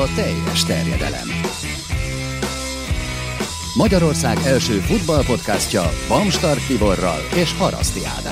[0.00, 1.28] a teljes terjedelem.
[3.74, 8.29] Magyarország első futballpodcastja Bamstart Tiborral és Haraszti Ádámmal.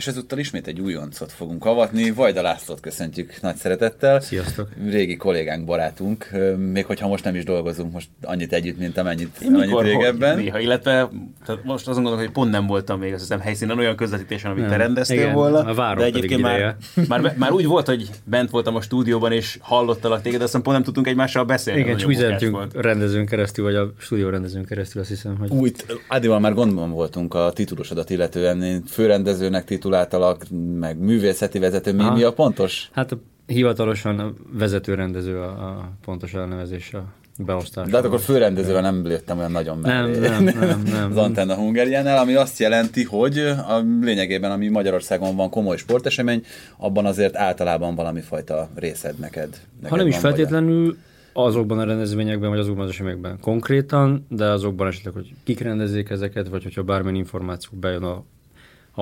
[0.00, 2.10] És ezúttal ismét egy újoncot fogunk avatni.
[2.10, 4.20] Vajda Lászlót köszöntjük nagy szeretettel.
[4.20, 4.68] Sziasztok!
[4.88, 6.30] Régi kollégánk, barátunk,
[6.72, 10.34] még hogyha most nem is dolgozunk most annyit együtt, mint amennyit, Én amennyit mikor, régebben.
[10.34, 11.10] Hogy, néha, illetve
[11.46, 14.62] tehát most azon gondolom, hogy pont nem voltam még azt hiszem helyszínen olyan közvetítésen, amit
[14.62, 14.78] te Nem.
[14.78, 15.58] rendeztél Igen, volna.
[15.58, 16.76] a de egyébként már,
[17.08, 20.76] már, már, úgy volt, hogy bent voltam a stúdióban, és hallottalak téged, de aztán pont
[20.76, 21.80] nem tudtunk egymással beszélni.
[21.80, 25.50] Igen, az csak üzentünk rendezőn keresztül, vagy a stúdió rendezőn keresztül, azt hiszem, hogy...
[25.50, 25.74] Úgy,
[26.08, 29.64] Ádival már gondban voltunk a titulosodat illetően, főrendezőnek
[30.00, 30.44] tituláltalak,
[30.78, 32.14] meg művészeti vezető, mi, Aha.
[32.14, 32.88] mi a pontos?
[32.92, 37.04] Hát hivatalosan vezetőrendező a, a pontos elnevezés a
[37.38, 37.88] beosztás.
[37.90, 40.18] De hát akkor főrendezővel nem léptem olyan nagyon Nem, mellé.
[40.28, 41.10] nem, nem, nem.
[41.10, 46.42] az Antenna Hungariánál, ami azt jelenti, hogy a lényegében, ami Magyarországon van komoly sportesemény,
[46.76, 49.48] abban azért általában valami fajta részed neked.
[49.76, 50.96] neked Ha nem is vagy- feltétlenül
[51.32, 56.48] azokban a rendezvényekben, vagy azokban az eseményekben konkrétan, de azokban esetleg, hogy kik rendezzék ezeket,
[56.48, 58.24] vagy hogyha bármilyen információ bejön a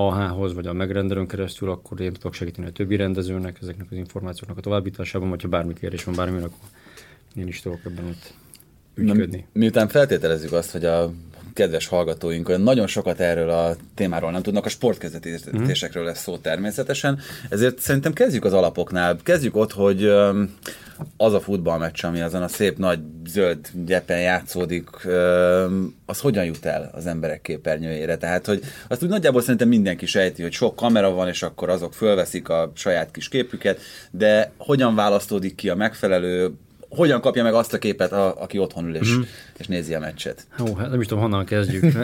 [0.07, 4.59] AH-hoz, vagy a megrendelőn keresztül, akkor én tudok segíteni a többi rendezőnek ezeknek az információknak
[4.59, 6.69] a továbbításában, vagy ha bármi kérés van bármilyen, akkor
[7.35, 8.35] én is tudok ebben ott
[8.95, 9.47] ügyködni.
[9.53, 11.13] Miután feltételezzük azt, hogy a
[11.59, 17.19] kedves hallgatóink olyan nagyon sokat erről a témáról nem tudnak, a sportközvetítésekről lesz szó természetesen,
[17.49, 19.17] ezért szerintem kezdjük az alapoknál.
[19.23, 20.05] Kezdjük ott, hogy
[21.17, 24.89] az a futballmeccs, ami azon a szép nagy zöld gyepen játszódik,
[26.07, 28.17] az hogyan jut el az emberek képernyőjére?
[28.17, 31.95] Tehát, hogy azt úgy nagyjából szerintem mindenki sejti, hogy sok kamera van, és akkor azok
[31.95, 36.53] fölveszik a saját kis képüket, de hogyan választódik ki a megfelelő
[36.89, 39.21] hogyan kapja meg azt a képet, a, aki otthon ül és, mm.
[39.59, 40.47] És nézi a meccset.
[40.61, 41.85] Ó, hát nem is tudom, honnan kezdjük.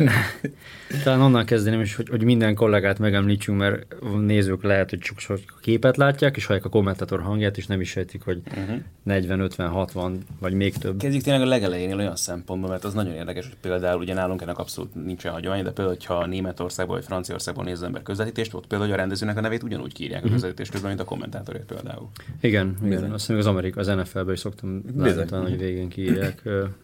[1.05, 3.87] Talán onnan kezdeném is, hogy, hogy minden kollégát megemlítsünk, mert
[4.21, 7.89] nézők lehet, hogy csak sok képet látják, és hallják a kommentátor hangját, és nem is
[7.89, 8.77] sejtik, hogy uh-huh.
[9.03, 10.99] 40, 50, 60, vagy még több.
[10.99, 14.59] Kezdjük tényleg a legelejénél olyan szempontból, mert az nagyon érdekes, hogy például ugye nálunk ennek
[14.59, 18.93] abszolút nincsen hagyomány, de például, ha Németországból vagy Franciaországból néz az ember közvetítést, ott például
[18.93, 22.09] a rendezőnek a nevét ugyanúgy kírják a közvetítést közben, mint a kommentátorét például.
[22.41, 23.13] Igen, igen.
[23.13, 26.43] Azt mondjuk az Amerika, az NFL-ben is szoktam látni, hogy végén kiírják.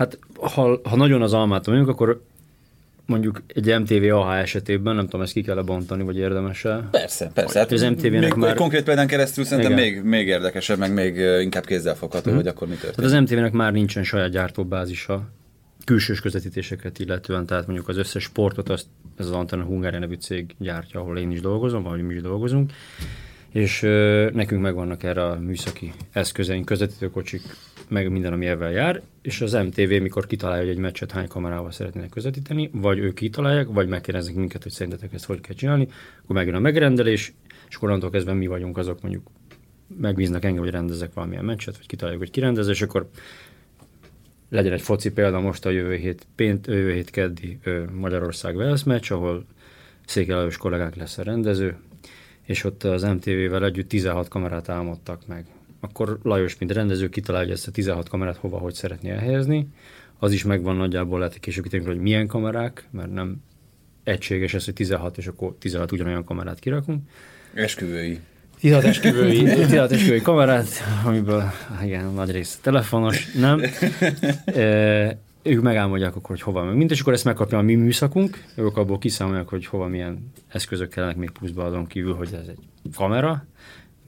[0.00, 2.22] Hát, ha, ha nagyon az almát mondjuk, akkor
[3.06, 6.88] mondjuk egy MTV AH esetében, nem tudom, ezt ki kell bontani, vagy érdemes-e?
[6.90, 7.58] Persze, persze.
[7.58, 9.84] Hát Az MTV-nek még már- konkrét példán keresztül szerintem Igen.
[9.84, 12.96] még, még érdekesebb, meg még inkább kézzelfogható, hogy akkor mi történik.
[13.10, 15.28] Tehát az MTV-nek már nincsen saját gyártóbázisa
[15.84, 20.54] külsős közvetítéseket illetően, tehát mondjuk az összes sportot azt ez az Antenna Hungária nevű cég
[20.58, 22.72] gyártja, ahol én is dolgozom, vagy mi is dolgozunk,
[23.52, 23.80] és
[24.32, 27.42] nekünk megvannak erre a műszaki eszközeink, közvetítőkocsik,
[27.88, 31.70] meg minden, ami ebben jár, és az MTV, mikor kitalálja, hogy egy meccset hány kamerával
[31.70, 35.88] szeretnének közvetíteni, vagy ők kitalálják, vagy megkérdeznek minket, hogy szerintetek ezt hogy kell csinálni,
[36.22, 37.32] akkor megjön a megrendelés,
[37.68, 39.26] és akkor onnantól kezdve mi vagyunk azok mondjuk
[40.00, 43.08] megbíznak engem, hogy rendezek valamilyen meccset, vagy kitaláljuk, hogy kirendez, és akkor
[44.48, 48.84] legyen egy foci példa most a jövő hét, pént, jövő hét keddi ö, Magyarország Wales
[48.84, 49.44] meccs, ahol
[50.06, 51.76] Székelős kollégák lesz a rendező,
[52.50, 55.44] és ott az MTV-vel együtt 16 kamerát álmodtak meg.
[55.80, 59.68] Akkor Lajos, mint rendező, kitalálja, hogy ezt a 16 kamerát hova, hogy szeretné elhelyezni.
[60.18, 63.42] Az is megvan nagyjából, lehet, hogy később kitérünk, hogy milyen kamerák, mert nem
[64.04, 67.08] egységes ez, hogy 16, és akkor 16 ugyanolyan kamerát kirakunk.
[67.54, 68.20] Esküvői.
[68.60, 70.68] 16 esküvői, 16 esküvői kamerát,
[71.04, 71.50] amiből
[71.84, 73.62] igen, nagy rész telefonos, nem.
[74.44, 78.76] E, ők megálmodják akkor, hogy hova mint, és akkor ezt megkapja a mi műszakunk, ők
[78.76, 82.58] abból kiszámolják, hogy hova milyen eszközök kellenek még pluszba azon kívül, hogy ez egy
[82.94, 83.44] kamera,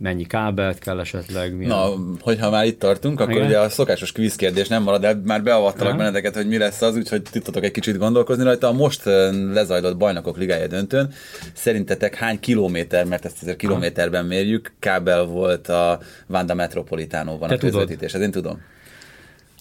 [0.03, 1.71] mennyi kábelt kell esetleg, milyen...
[1.71, 3.47] Na, hogyha már itt tartunk, akkor Igen.
[3.47, 6.97] ugye a szokásos kvíz kérdés nem marad, de már beavattalak benneteket, hogy mi lesz az,
[6.97, 8.67] úgyhogy tudtatok egy kicsit gondolkozni rajta.
[8.67, 9.05] A most
[9.53, 11.13] lezajlott bajnokok ligája döntőn
[11.53, 17.59] szerintetek hány kilométer, mert ezt azért kilométerben mérjük, kábel volt a Vanda Metropolitánóban Te a
[17.59, 18.15] közvetítés?
[18.15, 18.61] Ez én tudom.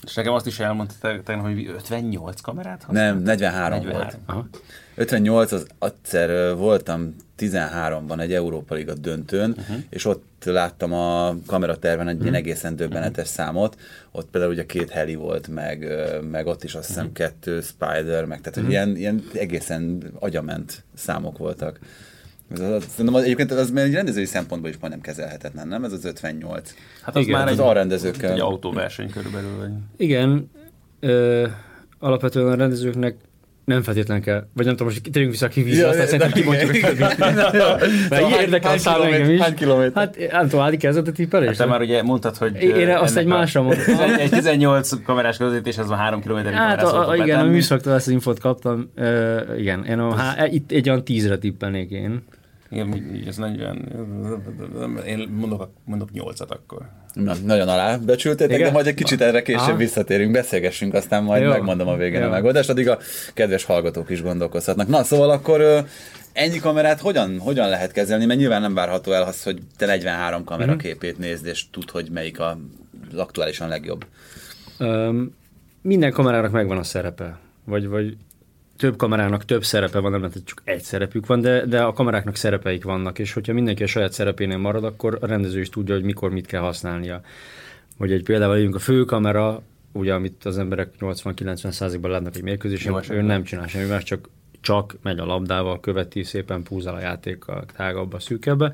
[0.03, 3.23] És nekem azt is elmondta te- tegnap, hogy 58 kamerát Nem, használtak?
[3.23, 4.01] 43, 43.
[4.01, 4.17] volt.
[4.25, 4.47] Aha.
[4.95, 9.75] 58, az egyszer voltam 13-ban egy Európa Liga döntőn, uh-huh.
[9.89, 13.79] és ott láttam a kameraterven egy ilyen egészen döbbenetes számot.
[14.11, 15.87] Ott például ugye két heli volt, meg,
[16.31, 17.17] meg ott is azt hiszem uh-huh.
[17.17, 18.71] kettő Spider, meg tehát uh-huh.
[18.71, 21.79] ilyen, ilyen egészen agyament számok voltak.
[22.53, 25.83] Ez az, az, szerintem az, egyébként az egy rendezői szempontból is majdnem kezelhetetlen, nem?
[25.83, 26.73] Ez az 58.
[27.01, 28.31] Hát az Igen, már az egy, alrendezőkkel.
[28.31, 29.57] egy autóverseny körülbelül.
[29.59, 29.69] Vagy.
[29.97, 30.51] Igen,
[30.99, 31.47] ö,
[31.99, 33.15] alapvetően a rendezőknek
[33.65, 36.69] nem feltétlen kell, vagy nem tudom, most térjünk vissza a kivízre, Ja, aztán szerintem kimondjuk
[36.69, 36.95] a igen.
[38.09, 39.41] Mert hány- érdekel a szám kilométer- engem is.
[39.41, 39.93] hány kilométer?
[40.17, 41.47] Hát nem tudom, Ádi kezdett a tippelés?
[41.47, 42.61] Hát te már ugye mondtad, hogy...
[42.61, 43.99] Én- azt egy a- másra mondtam.
[44.19, 48.07] Egy 18 kamerás közvetítés, az már 3 kilométerig Hát a, a, igen, a műszaktól ezt
[48.07, 48.89] az infot kaptam.
[48.97, 52.23] Uh, igen, én a, há, itt egy olyan tízre tippelnék én.
[52.71, 56.89] Igen, ez 40, én mondok, mondok 8 akkor.
[57.13, 59.75] Na, nagyon alábecsültétek, de majd egy kicsit erre később Aha.
[59.75, 61.49] visszatérünk, beszélgessünk, aztán majd Jó.
[61.49, 62.27] megmondom a végén Jó.
[62.27, 62.97] a megoldást, addig a
[63.33, 64.87] kedves hallgatók is gondolkozhatnak.
[64.87, 65.85] Na, szóval akkor
[66.33, 70.43] ennyi kamerát hogyan, hogyan lehet kezelni, mert nyilván nem várható el az, hogy te 43
[70.43, 70.87] kamera uh-huh.
[70.87, 72.57] képét nézd, és tud, hogy melyik a,
[73.11, 74.05] az aktuálisan legjobb.
[74.79, 75.35] Um,
[75.81, 78.17] minden kamerának megvan a szerepe, vagy, vagy
[78.81, 82.35] több kamerának több szerepe van, nem lehet, csak egy szerepük van, de, de a kameráknak
[82.35, 86.03] szerepeik vannak, és hogyha mindenki a saját szerepénél marad, akkor a rendező is tudja, hogy
[86.03, 87.21] mikor mit kell használnia.
[87.97, 89.61] Hogy egy példával legyünk a főkamera,
[89.91, 94.29] ugye, amit az emberek 80-90%-ban látnak egy mérkőzésen, ő nem csinál semmi más, csak
[94.61, 98.73] csak megy a labdával, követi szépen, púzál a játékkal tágabbba, szűkebbe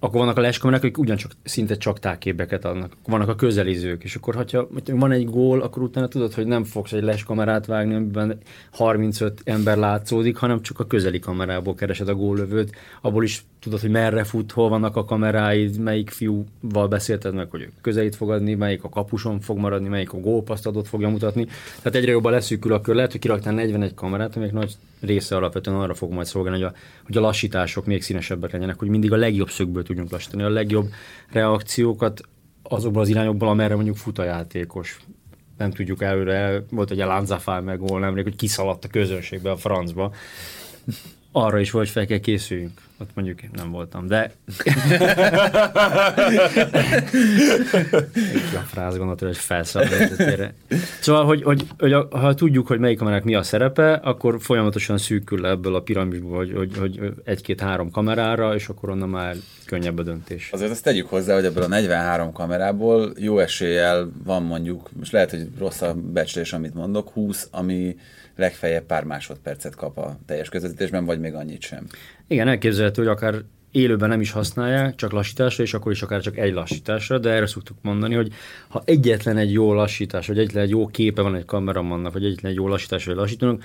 [0.00, 2.92] akkor vannak a leskamerák, akik ugyancsak szinte csak tágképeket adnak.
[3.06, 6.92] Vannak a közelizők, és akkor, ha van egy gól, akkor utána tudod, hogy nem fogsz
[6.92, 8.38] egy leskamerát vágni, amiben
[8.70, 12.76] 35 ember látszódik, hanem csak a közeli kamerából keresed a góllövőt.
[13.00, 17.68] Abból is tudod, hogy merre fut, hol vannak a kameráid, melyik fiúval beszélted meg, hogy
[17.80, 21.44] közelít fog adni, melyik a kapuson fog maradni, melyik a gólpasztadot fogja mutatni.
[21.76, 22.94] Tehát egyre jobban leszűkül a kör.
[22.94, 26.78] Lehet, hogy kiraktál 41 kamerát, amelyek nagy része alapvetően arra fog majd szolgálni, hogy a,
[27.06, 30.88] hogy a lassítások még színesebbek legyenek, hogy mindig a legjobb szögből tudjunk lassítani, a legjobb
[31.30, 32.20] reakciókat
[32.62, 35.00] azokból az irányokból, amerre mondjuk fut a játékos.
[35.58, 40.14] Nem tudjuk előre, volt egy Lanzafál meg gól nemrég, hogy kiszaladt a közönségbe a francba.
[41.32, 42.87] Arra is volt, fel kell készüljünk.
[43.00, 44.32] Ott mondjuk én nem voltam, de...
[48.54, 50.54] a fráz gondolat, hogy felszabadult
[51.00, 55.40] Szóval, hogy, hogy, hogy, ha tudjuk, hogy melyik kamerának mi a szerepe, akkor folyamatosan szűkül
[55.40, 60.02] le ebből a piramisból, hogy, hogy, hogy egy-két-három kamerára, és akkor onnan már könnyebb a
[60.02, 60.50] döntés.
[60.52, 65.30] Azért azt tegyük hozzá, hogy ebből a 43 kamerából jó eséllyel van mondjuk, most lehet,
[65.30, 67.96] hogy rossz a becslés, amit mondok, 20, ami
[68.36, 71.86] legfeljebb pár másodpercet kap a teljes közvetítésben, vagy még annyit sem.
[72.28, 76.36] Igen, elképzelhető, hogy akár élőben nem is használják, csak lassításra, és akkor is akár csak
[76.38, 78.32] egy lassításra, de erre szoktuk mondani, hogy
[78.68, 82.50] ha egyetlen egy jó lassítás, vagy egyetlen egy jó képe van egy kameramannak, vagy egyetlen
[82.50, 83.64] egy jó lassítás, vagy lassítunk,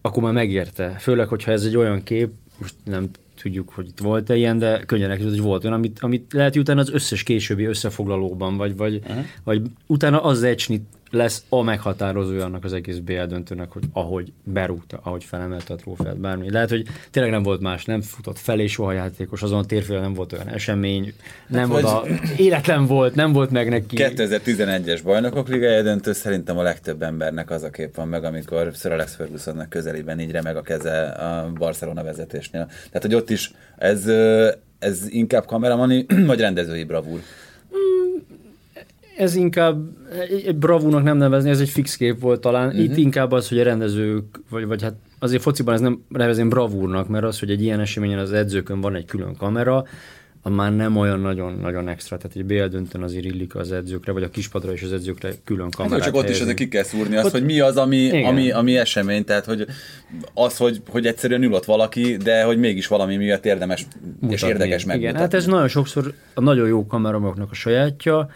[0.00, 0.88] akkor már megérte.
[0.98, 3.10] Főleg, hogyha ez egy olyan kép, most nem
[3.42, 6.80] tudjuk, hogy itt volt-e ilyen, de könnyen elképzelhető, hogy volt olyan, amit, amit lehet utána
[6.80, 9.24] az összes későbbi összefoglalóban, vagy, vagy, uh-huh.
[9.44, 14.32] vagy utána az egy snit lesz a meghatározója annak az egész BL döntőnek, hogy ahogy
[14.44, 16.50] berúgta, ahogy felemelte a trófeát, bármi.
[16.50, 20.14] Lehet, hogy tényleg nem volt más, nem futott felé soha játékos, azon a térfélen nem
[20.14, 21.12] volt olyan esemény,
[21.48, 22.02] nem hát, oda,
[22.36, 23.96] életlen volt, nem volt meg neki.
[23.98, 28.92] 2011-es bajnokok ligája döntő szerintem a legtöbb embernek az a kép van meg, amikor Sir
[28.92, 32.66] Alex Fergusonnak közelében így remeg a keze a Barcelona vezetésnél.
[32.66, 34.06] Tehát, hogy ott is ez,
[34.78, 37.20] ez inkább kameramani, vagy rendezői bravúr?
[39.16, 39.86] Ez inkább
[40.44, 42.66] egy bravúnak nem nevezni, ez egy fix kép volt talán.
[42.66, 42.82] Uh-huh.
[42.82, 47.08] Itt inkább az, hogy a rendezők, vagy, vagy hát azért fociban ez nem nevezem bravúrnak,
[47.08, 49.84] mert az, hogy egy ilyen eseményen az edzőkön van egy külön kamera,
[50.46, 54.22] a már nem olyan nagyon-nagyon extra, tehát egy BL döntőn azért illik az edzőkre, vagy
[54.22, 57.16] a kispadra és az edzőkre külön kamerát hát, Csak ott is ezek ki kell szúrni
[57.16, 59.66] azt, ott, hogy mi az, ami, ami, ami esemény, tehát hogy
[60.34, 64.34] az, hogy, hogy egyszerűen ülött valaki, de hogy mégis valami miatt érdemes Mutatni.
[64.34, 65.00] és érdekes megmutatni.
[65.00, 68.28] Igen, hát ez nagyon sokszor a nagyon jó kameramoknak a sajátja,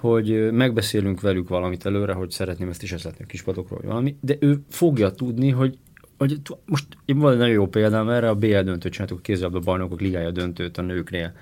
[0.00, 4.36] hogy megbeszélünk velük valamit előre, hogy szeretném ezt is esetni a kispadokról, vagy valami, de
[4.40, 5.78] ő fogja tudni, hogy
[6.18, 10.00] hogy most van egy nagyon jó példám erre, a BL döntőt csináltuk, a kézzelabda bajnokok
[10.00, 11.32] ligája döntőt a nőknél.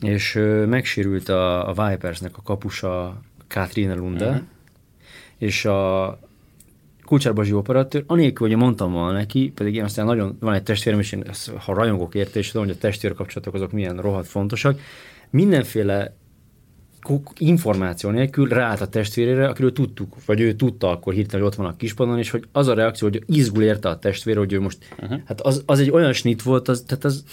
[0.00, 4.42] És ö, megsérült a, a Vipersnek a kapusa Katrina Lunde, uh-huh.
[5.38, 6.18] és a
[7.04, 11.12] Kulcsárbazsi operatőr, anélkül, hogy mondtam volna neki, pedig én aztán nagyon, van egy testvérem, és
[11.12, 14.80] én ezt, ha rajongok érte, és tudom, hogy a testvér kapcsolatok azok milyen rohadt fontosak,
[15.30, 16.16] mindenféle
[17.38, 21.72] információ nélkül ráállt a testvérére, akiről tudtuk, vagy ő tudta akkor hirtelen, hogy ott van
[21.72, 24.78] a kispadon, és hogy az a reakció, hogy izgul érte a testvére, hogy ő most,
[25.00, 25.20] uh-huh.
[25.24, 27.24] hát az, az egy olyan snit volt, az, tehát az,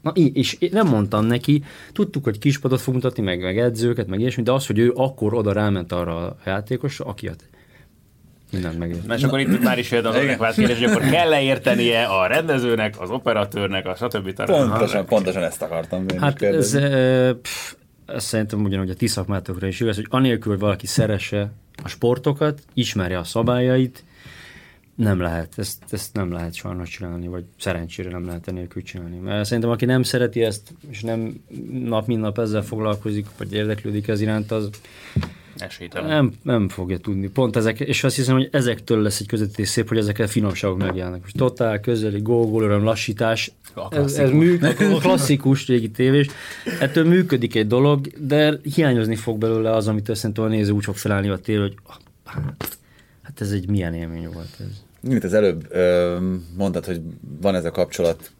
[0.00, 4.42] Na, és nem mondtam neki, tudtuk, hogy kispadot fog mutatni, meg, meg edzőket, meg ilyesmi,
[4.42, 7.32] de az, hogy ő akkor oda ráment arra a játékos, aki a
[8.52, 9.06] mindent megért.
[9.06, 13.00] Mert akkor itt már is jön az adekvát kérdés, hogy akkor kell értenie a rendezőnek,
[13.00, 14.44] az operatőrnek, a stb.
[14.44, 16.06] Pontosan, pontosan ezt akartam.
[16.20, 16.78] Hát ez,
[17.42, 17.72] pff,
[18.08, 21.50] ez szerintem ugyanúgy a ti szakmátokra is igaz, hogy anélkül, hogy valaki szeresse
[21.82, 24.04] a sportokat, ismerje a szabályait,
[24.94, 29.18] nem lehet, ezt, ezt nem lehet sajnos csinálni, vagy szerencsére nem lehet enélkül csinálni.
[29.18, 31.40] Mert szerintem aki nem szereti ezt, és nem
[31.84, 34.70] nap mint nap ezzel foglalkozik, vagy érdeklődik ez iránt, az
[35.58, 36.08] Esélytelen.
[36.08, 37.28] Nem, nem fogja tudni.
[37.28, 40.78] Pont ezek, és azt hiszem, hogy ezektől lesz egy közvetítés szép, hogy ezek a finomságok
[40.78, 41.20] megjelennek.
[41.20, 43.52] Most totál, közeli, gól, öröm, lassítás.
[43.90, 46.26] Ez, ez mű, a klasszikus régi tévés.
[46.80, 50.96] Ettől működik egy dolog, de hiányozni fog belőle az, amit szerintem a néző úgy fog
[50.96, 51.74] felállni a tél, hogy
[52.24, 52.78] hát,
[53.22, 54.82] hát ez egy milyen élmény volt ez.
[55.00, 55.74] Mint az előbb
[56.56, 57.00] mondtad, hogy
[57.40, 58.30] van ez a kapcsolat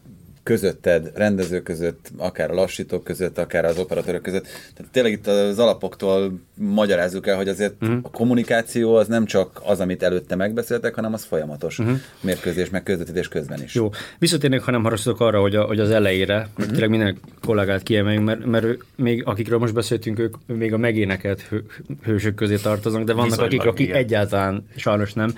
[0.43, 4.43] közötted, rendező között, akár a lassítók között, akár az operatőrök között.
[4.75, 7.99] Tehát tényleg itt az alapoktól magyarázzuk el, hogy azért uh-huh.
[8.01, 11.97] a kommunikáció az nem csak az, amit előtte megbeszéltek, hanem az folyamatos uh-huh.
[12.21, 13.75] mérkőzés, meg közvetítés közben is.
[13.75, 16.65] Jó, visszatérnék, ha nem harasztok arra, hogy, a, hogy az elejére, uh-huh.
[16.65, 21.63] tényleg minden kollégát kiemeljünk, mert, mert még akikről most beszéltünk, ők még a megénekelt hő,
[22.03, 23.97] hősök közé tartoznak, de vannak Viszonylag, akik, akik igen.
[23.97, 25.33] egyáltalán sajnos nem.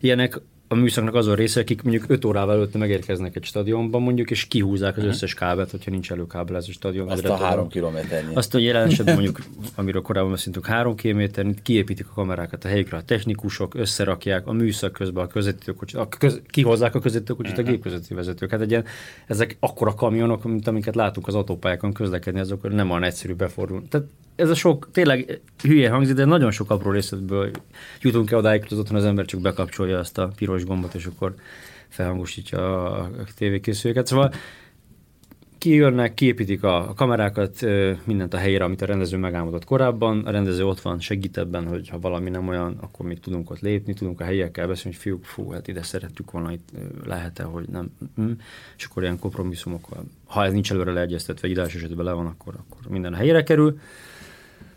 [0.00, 0.40] Ilyenek
[0.74, 4.96] a műszaknak azon része, akik mondjuk 5 órával előtte megérkeznek egy stadionban mondjuk, és kihúzzák
[4.96, 5.12] az mhm.
[5.12, 7.08] összes kábelt, hogyha nincs előkábelező stadion.
[7.08, 8.34] Azt a három kilométernyi.
[8.34, 9.38] Azt, hogy jelen esetben mondjuk,
[9.74, 14.92] amiről korábban beszéltünk, három kilométer, kiépítik a kamerákat a helyükre, a technikusok összerakják, a műszak
[14.92, 17.70] közben a közvetítőkocsit, a köz, kihozzák a közvetítőkocsit a mhm.
[17.70, 18.50] gépközvetítő vezetők.
[18.50, 18.84] Hát egy ilyen,
[19.26, 23.86] ezek akkora kamionok, mint amiket látunk az autópályákon közlekedni, azok nem olyan egyszerű befordulni.
[23.88, 27.50] Tehát ez a sok, tényleg hülye hangzik, de nagyon sok apró részletből
[28.00, 31.06] jutunk el odáig, hogy az otthon az ember csak bekapcsolja azt a piros gombot, és
[31.06, 31.34] akkor
[31.88, 34.06] felhangosítja a tévékészüléket.
[34.06, 34.32] Szóval
[35.64, 37.60] kijönnek, kiépítik a kamerákat,
[38.04, 40.26] mindent a helyére, amit a rendező megálmodott korábban.
[40.26, 43.60] A rendező ott van, segít ebben, hogy ha valami nem olyan, akkor még tudunk ott
[43.60, 46.68] lépni, tudunk a helyiekkel beszélni, hogy fiúk, fú, hát ide szerettük volna, itt
[47.04, 47.90] lehet-e, hogy nem.
[48.20, 48.32] Mm.
[48.76, 49.88] És akkor ilyen kompromisszumok,
[50.26, 53.78] ha ez nincs előre leegyeztetve, egy esetben le van, akkor, akkor minden a helyére kerül.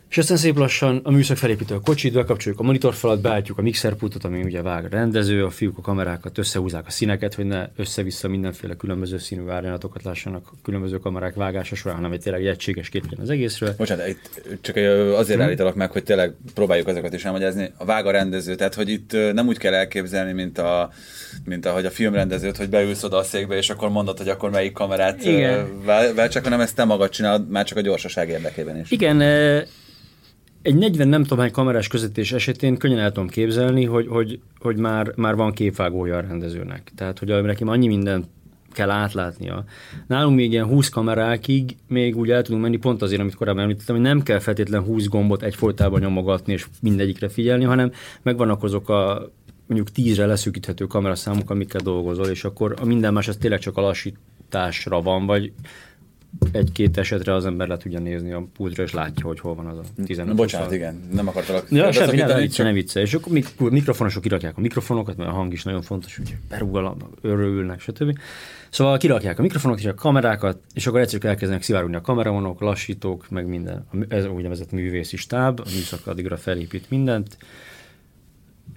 [0.10, 4.24] És aztán szép lassan a műszak felépítő a kocsit, bekapcsoljuk a monitorfalat, beállítjuk a mixerpultot,
[4.24, 8.28] ami ugye vág a rendező, a fiúk a kamerákat, összehúzzák a színeket, hogy ne össze-vissza
[8.28, 12.90] mindenféle különböző színű árnyalatokat lássanak a különböző kamerák vágása során, hanem egy tényleg egy egységes
[12.90, 13.74] kép legyen az egészről.
[13.78, 14.76] Bocsánat, itt csak
[15.16, 15.42] azért hmm.
[15.42, 17.72] állítalak meg, hogy tényleg próbáljuk ezeket is elmagyarázni.
[17.78, 20.92] A vág a rendező, tehát hogy itt nem úgy kell elképzelni, mint a
[21.46, 24.72] mint ahogy a filmrendezőt, hogy beülsz oda a székbe, és akkor mondod, hogy akkor melyik
[24.72, 25.24] kamerát
[26.16, 28.92] váltsak, hanem ezt te magad csinálod, már csak a gyorsaság érdekében is.
[28.92, 29.22] Igen,
[30.68, 34.78] egy 40 nem tudom hány kamerás közvetítés esetén könnyen el tudom képzelni, hogy, hogy, hogy
[34.78, 36.92] már, már van képvágója a rendezőnek.
[36.96, 38.26] Tehát, hogy neki annyi mindent
[38.72, 39.64] kell átlátnia.
[40.08, 43.96] Nálunk még ilyen 20 kamerákig még úgy el tudunk menni, pont azért, amit korábban említettem,
[43.96, 49.32] hogy nem kell feltétlen 20 gombot egyfolytában nyomogatni és mindegyikre figyelni, hanem megvannak azok a
[49.68, 53.82] mondjuk 10-re leszűkíthető kameraszámok, amikkel dolgozol, és akkor a minden más az tényleg csak a
[53.82, 55.52] lassításra van, vagy
[56.52, 59.78] egy-két esetre az ember le tudja nézni a pultra, és látja, hogy hol van az
[59.78, 61.66] a 15 Bocsánat, igen, nem akartalak.
[61.70, 63.02] Ja, semmi, nem vicce, nem vicce.
[63.02, 63.32] És akkor
[63.72, 68.20] mikrofonosok kirakják a mikrofonokat, mert a hang is nagyon fontos, hogy berúgal, örülnek, stb.
[68.70, 73.30] Szóval kirakják a mikrofonokat és a kamerákat, és akkor egyszerűen elkezdenek szivárogni a kameravonok, lassítók,
[73.30, 73.88] meg minden.
[74.08, 77.38] Ez úgynevezett művészi stáb, a műszak addigra felépít mindent,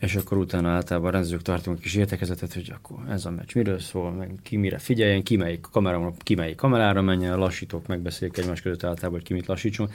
[0.01, 3.79] és akkor utána általában rendezők tartunk egy kis értekezetet, hogy akkor ez a meccs miről
[3.79, 8.61] szól, meg ki mire figyeljen, ki melyik, kamera, ki melyik kamerára menjen, lassítók megbeszélik egymás
[8.61, 9.91] között általában, hogy ki mit lassítson.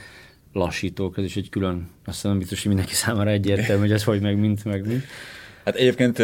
[0.52, 4.20] Lassítók, ez is egy külön, azt hiszem biztos, hogy mindenki számára egyértelmű, hogy ez hogy
[4.20, 5.04] meg mint, meg mint.
[5.64, 6.18] Hát egyébként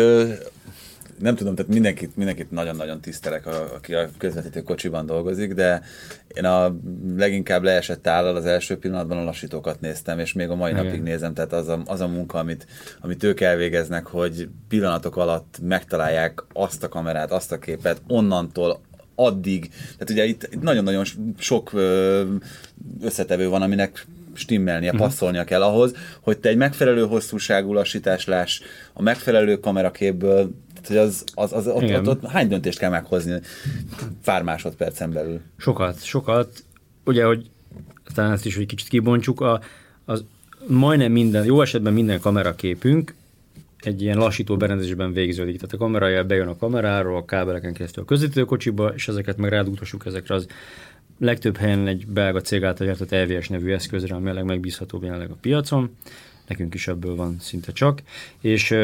[1.23, 5.83] nem tudom, tehát mindenkit, mindenkit nagyon-nagyon tisztelek, aki a közvetítő kocsiban dolgozik, de
[6.35, 6.77] én a
[7.17, 10.85] leginkább leesett állal az első pillanatban a lassítókat néztem, és még a mai Igen.
[10.85, 12.67] napig nézem, tehát az a, az a munka, amit,
[13.01, 18.81] amit ők elvégeznek, hogy pillanatok alatt megtalálják azt a kamerát, azt a képet, onnantól
[19.15, 21.05] addig, tehát ugye itt, itt nagyon-nagyon
[21.39, 21.73] sok
[23.03, 25.07] összetevő van, aminek stimmelnie, uh-huh.
[25.07, 28.61] passzolnia kell ahhoz, hogy te egy megfelelő hosszúságú lassítás láss,
[28.93, 30.51] a megfelelő kameraképből
[30.87, 33.41] hogy az, az, az ott, ott, ott, hány döntést kell meghozni
[34.25, 35.41] pár másodpercen belül?
[35.57, 36.65] Sokat, sokat.
[37.05, 37.51] Ugye, hogy
[38.15, 39.61] talán ezt is, hogy kicsit kibontsuk, a,
[40.05, 40.25] az
[40.67, 43.15] majdnem minden, jó esetben minden kameraképünk
[43.79, 45.57] egy ilyen lassító berendezésben végződik.
[45.57, 50.07] Tehát a kameraja bejön a kameráról, a kábeleken keresztül a közvetítőkocsiba, és ezeket meg rádugtassuk
[50.07, 50.47] ezekre az
[51.19, 55.37] legtöbb helyen egy belga cég által gyártott EVS nevű eszközre, ami a megbízhatóbb jelenleg a
[55.41, 55.97] piacon.
[56.47, 58.03] Nekünk is ebből van szinte csak.
[58.41, 58.75] És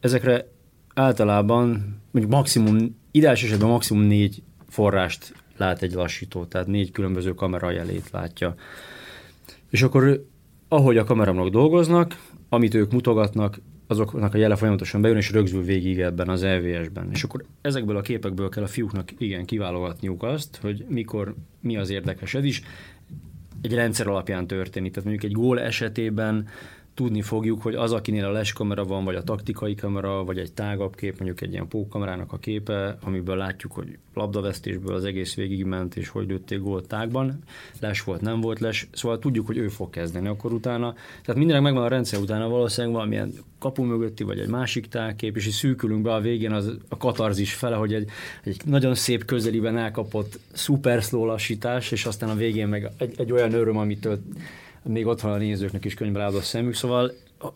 [0.00, 0.48] ezekre
[0.94, 7.70] általában mondjuk maximum, ideális esetben maximum négy forrást lát egy lassító, tehát négy különböző kamera
[7.70, 8.54] jelét látja.
[9.70, 10.26] És akkor
[10.68, 12.16] ahogy a kameramnak dolgoznak,
[12.48, 17.08] amit ők mutogatnak, azoknak a jele folyamatosan bejön, és rögzül végig ebben az EVS-ben.
[17.12, 21.90] És akkor ezekből a képekből kell a fiúknak igen kiválogatniuk azt, hogy mikor mi az
[21.90, 22.34] érdekes.
[22.34, 22.62] Ez is
[23.60, 24.92] egy rendszer alapján történik.
[24.92, 26.48] Tehát mondjuk egy gól esetében
[26.98, 30.52] tudni fogjuk, hogy az, akinél a les kamera van, vagy a taktikai kamera, vagy egy
[30.52, 35.64] tágabb kép, mondjuk egy ilyen pókkamerának a képe, amiből látjuk, hogy labdavesztésből az egész végig
[35.64, 37.38] ment, és hogy lőtték gólt tágban,
[37.80, 40.94] les volt, nem volt les, szóval tudjuk, hogy ő fog kezdeni akkor utána.
[41.22, 45.46] Tehát mindenek megvan a rendszer utána valószínűleg valamilyen kapu mögötti, vagy egy másik tágkép, és
[45.46, 48.08] így szűkülünk be a végén az, a katarzis fele, hogy egy,
[48.44, 53.52] egy nagyon szép közeliben elkapott szuper lassítás, és aztán a végén meg egy, egy olyan
[53.52, 54.20] öröm, amitől
[54.82, 57.12] még ott van a nézőknek is könyvbe a szemük, szóval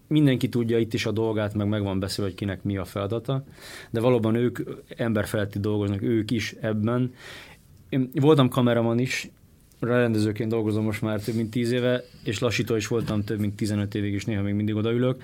[0.06, 3.44] mindenki tudja itt is a dolgát, meg megvan beszélve, hogy kinek mi a feladata,
[3.90, 4.58] de valóban ők
[4.96, 7.14] emberfeletti dolgoznak, ők is ebben.
[7.88, 9.30] Én voltam kameraman is,
[9.80, 13.94] rendezőként dolgozom most már több mint tíz éve, és lassító is voltam több mint 15
[13.94, 15.22] évig, és néha még mindig odaülök,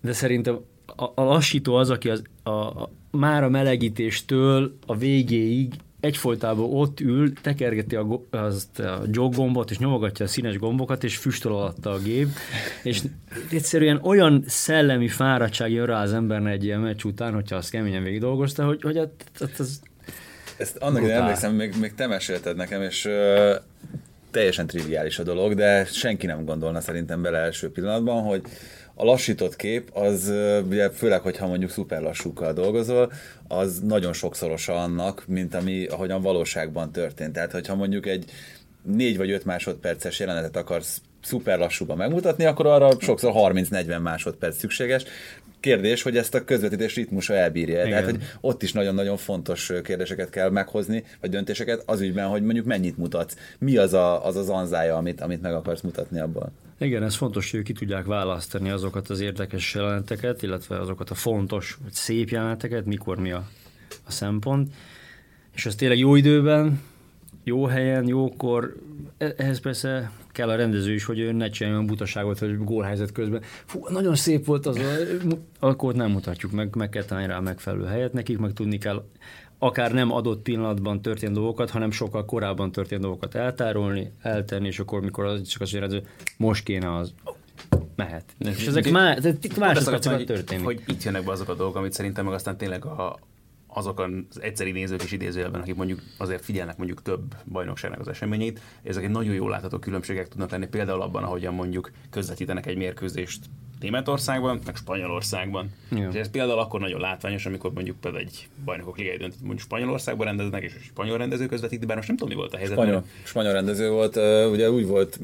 [0.00, 5.74] de szerintem a, a lassító az, aki az, a, a, már a melegítéstől a végéig
[6.00, 11.16] egyfolytában ott ül, tekergeti a, azt a jog gombot, és nyomogatja a színes gombokat, és
[11.16, 12.28] füstöl alatta a gép,
[12.82, 13.02] és
[13.50, 18.02] egyszerűen olyan szellemi fáradtság jön rá az embernek egy ilyen meccs után, hogyha azt keményen
[18.02, 19.10] végig dolgozta, hogy, hogy hát,
[19.40, 19.80] hát az
[20.56, 23.54] Ezt annak én emlékszem, még, még te mesélted nekem, és uh,
[24.30, 28.42] teljesen triviális a dolog, de senki nem gondolna szerintem bele első pillanatban, hogy
[28.98, 30.32] a lassított kép, az
[30.68, 33.12] ugye főleg, hogyha mondjuk szuper lassúkkal dolgozol,
[33.48, 37.32] az nagyon sokszorosa annak, mint ami ahogyan valóságban történt.
[37.32, 38.24] Tehát, hogyha mondjuk egy
[38.82, 45.04] négy vagy öt másodperces jelenetet akarsz szuper lassúban megmutatni, akkor arra sokszor 30-40 másodperc szükséges.
[45.60, 47.78] Kérdés, hogy ezt a közvetítés ritmusa elbírja.
[47.78, 47.88] Igen.
[47.88, 52.66] Tehát, hogy ott is nagyon-nagyon fontos kérdéseket kell meghozni, vagy döntéseket az ügyben, hogy mondjuk
[52.66, 53.36] mennyit mutatsz.
[53.58, 56.52] Mi az a, az, az anzája, amit, amit meg akarsz mutatni abban?
[56.78, 61.78] Igen, ez fontos, hogy ki tudják választani azokat az érdekes jeleneteket, illetve azokat a fontos,
[61.82, 63.48] vagy szép jeleneteket, mikor mi a,
[64.06, 64.74] a szempont.
[65.54, 66.80] És az tényleg jó időben,
[67.44, 68.76] jó helyen, jókor,
[69.18, 73.42] e-, ehhez persze kell a rendező is, hogy ő ne csináljon butaságot, hogy gólhelyzet közben.
[73.42, 74.80] Fú, nagyon szép volt az,
[75.58, 79.04] akkor nem mutatjuk meg, meg kell találni rá megfelelő helyet, nekik meg tudni kell
[79.58, 85.00] akár nem adott pillanatban történt dolgokat, hanem sokkal korábban történt dolgokat eltárolni, eltenni, és akkor,
[85.00, 87.14] mikor az csak az hogy most kéne az
[87.94, 88.24] mehet.
[88.38, 90.64] És ezek már, itt már történik.
[90.64, 93.18] Hogy itt jönnek be azok a dolgok, amit szerintem meg aztán tényleg a,
[93.66, 98.60] azok az egyszeri nézők is idézőjelben, akik mondjuk azért figyelnek mondjuk több bajnokságnak az eseményeit,
[98.82, 103.44] ezek egy nagyon jól látható különbségek tudnak lenni, például abban, ahogyan mondjuk közvetítenek egy mérkőzést
[103.80, 105.70] Németországban, meg Spanyolországban.
[105.90, 106.08] Ja.
[106.12, 110.26] És ez például akkor nagyon látványos, amikor mondjuk például egy bajnokok ligai döntött, mondjuk Spanyolországban
[110.26, 112.76] rendeznek, és a spanyol rendező közvetíti, bár most nem tudom, mi volt a helyzet.
[112.76, 114.16] Spanyol, spanyol rendező volt,
[114.50, 115.18] ugye úgy volt,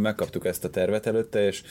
[0.00, 1.62] megkaptuk ezt a tervet előtte, és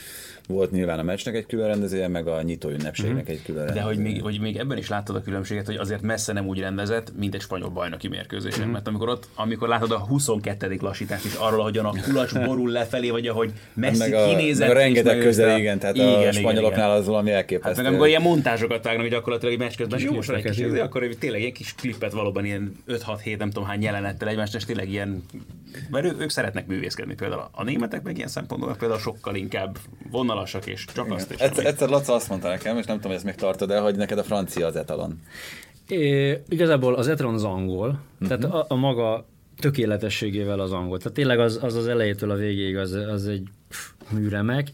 [0.48, 3.36] volt nyilván a meccsnek egy külön rendezője, meg a nyitó ünnepségnek uh-huh.
[3.36, 3.86] egy külön rendezője.
[3.86, 6.60] De hogy még, hogy még ebben is láttad a különbséget, hogy azért messze nem úgy
[6.60, 8.60] rendezett, mint egy spanyol bajnoki mérkőzésen.
[8.60, 8.74] Uh-huh.
[8.74, 10.78] Mert amikor ott, amikor látod a 22.
[10.82, 14.68] lassítást is arról, hogyan a kulacs borul lefelé, vagy ahogy messzi meg a, kinézett.
[14.68, 17.00] Meg a rengeteg közel, igen, tehát igen, a spanyoloknál igen.
[17.00, 17.68] az valami elképesztő.
[17.68, 20.80] Hát meg amikor ilyen montázsokat vágnak, hogy gyakorlatilag egy meccs közben, jó, most egy kis,
[20.80, 24.90] akkor tényleg egy kis klippet valóban ilyen 5-6-7, nem tudom hány jelenettel egymást, és tényleg
[24.90, 25.24] ilyen,
[25.90, 27.48] mert ők, ők szeretnek művészkedni például.
[27.52, 29.78] A németek meg ilyen szempontból például sokkal inkább
[30.12, 31.40] vonalasak és csak azt is.
[31.40, 33.96] Egyszer, egyszer Laca azt mondta nekem, és nem tudom, hogy ezt még tartod el, hogy
[33.96, 35.22] neked a francia az etalon.
[35.88, 38.28] É, igazából az etalon az angol, uh-huh.
[38.28, 39.26] tehát a, a maga
[39.60, 40.98] tökéletességével az angol.
[40.98, 43.48] Tehát tényleg az az, az elejétől a végéig az, az egy
[44.10, 44.68] műremek.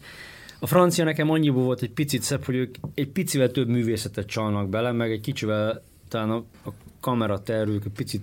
[0.60, 4.68] A francia nekem annyiból volt egy picit szebb, hogy ők egy picivel több művészetet csalnak
[4.68, 8.22] bele, meg egy kicsivel talán a, a kamera tervük egy picit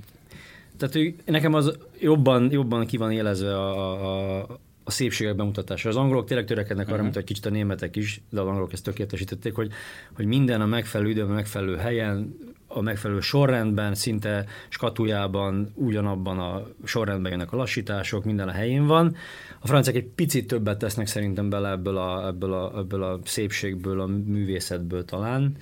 [0.78, 5.89] tehát ő, nekem az jobban, jobban ki van élezve a, a, a szépségek bemutatása.
[5.89, 7.06] Az angolok tényleg törekednek arra, uh-huh.
[7.06, 9.71] mint egy kicsit a németek is, de az angolok ezt tökéletesítették, hogy,
[10.13, 12.36] hogy minden a megfelelő időben, a megfelelő helyen,
[12.67, 19.15] a megfelelő sorrendben, szinte skatujában, ugyanabban a sorrendben jönnek a lassítások, minden a helyén van.
[19.60, 24.00] A franciák egy picit többet tesznek szerintem bele ebből a, ebből a, ebből a szépségből,
[24.00, 25.58] a művészetből talán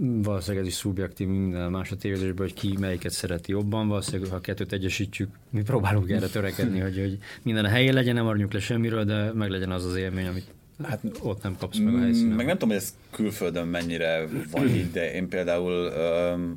[0.00, 4.36] valószínűleg ez is szubjektív minden más a tévézésből, hogy ki melyiket szereti jobban, valószínűleg ha
[4.36, 8.52] a kettőt egyesítjük, mi próbálunk erre törekedni, hogy, hogy minden a helyén legyen, nem maradjunk
[8.52, 10.54] le semmiről, de meg legyen az az élmény, amit
[10.84, 12.36] Hát ott nem kapsz meg a helyszínen.
[12.36, 15.92] Meg nem tudom, hogy ez külföldön mennyire van így, de én például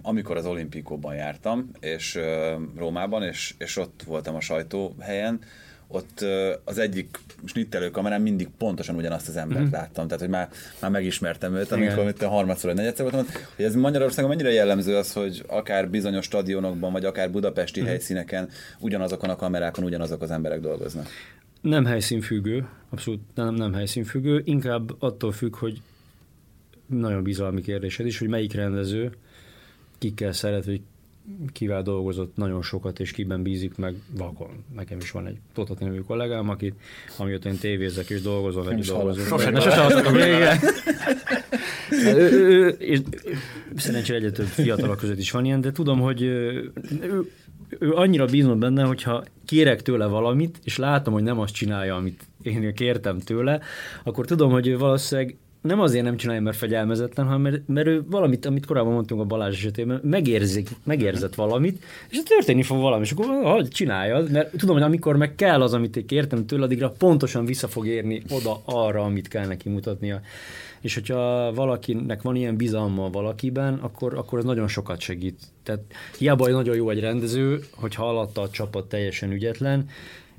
[0.02, 2.20] amikor az olimpikóban jártam, és
[2.76, 5.40] Rómában, és, és ott voltam a sajtóhelyen,
[5.92, 6.26] ott
[6.64, 9.72] az egyik snittelő kamerán mindig pontosan ugyanazt az embert mm.
[9.72, 10.50] láttam, tehát hogy már,
[10.82, 14.96] már megismertem őt, amikor itt a harmadszor vagy negyedszer voltam, hogy ez Magyarországon mennyire jellemző
[14.96, 17.86] az, hogy akár bizonyos stadionokban, vagy akár budapesti mm.
[17.86, 18.50] helyszíneken
[18.80, 21.08] ugyanazokon a kamerákon ugyanazok az emberek dolgoznak.
[21.62, 25.82] Nem helyszínfüggő, abszolút nem, nem helyszínfüggő, inkább attól függ, hogy
[26.86, 29.12] nagyon bizalmi kérdésed is, hogy melyik rendező
[29.98, 30.82] kikkel szeret, hogy
[31.54, 34.64] kivel dolgozott nagyon sokat, és kiben bízik meg vakon.
[34.76, 36.76] Nekem is van egy Totati nevű kollégám, akit
[37.18, 39.26] amióta én tévézek és dolgozom, vagy dolgozom.
[39.26, 40.58] Sosem, de sosem hallottam igen.
[42.16, 43.00] ő, ő, és
[43.76, 46.72] szerencsére egyre több fiatalok között is van ilyen, de tudom, hogy ő,
[47.80, 52.24] ő annyira bízom benne, hogyha kérek tőle valamit, és látom, hogy nem azt csinálja, amit
[52.42, 53.60] én kértem tőle,
[54.04, 58.04] akkor tudom, hogy ő valószínűleg nem azért nem csinálja, mert fegyelmezetlen, hanem mert, mert ő
[58.10, 63.12] valamit, amit korábban mondtunk a Balázs esetében, megérzik, megérzett valamit, és történni fog valami, és
[63.12, 66.90] akkor hogy csináljad, mert tudom, hogy amikor meg kell az, amit én kértem tőle, addigra
[66.90, 70.22] pontosan vissza fog érni oda arra, amit kell neki mutatnia.
[70.82, 75.40] És hogyha valakinek van ilyen bizalma valakiben, akkor, akkor ez nagyon sokat segít.
[75.64, 75.82] Tehát
[76.18, 79.90] hiába nagyon jó egy rendező, hogyha alatta a csapat teljesen ügyetlen,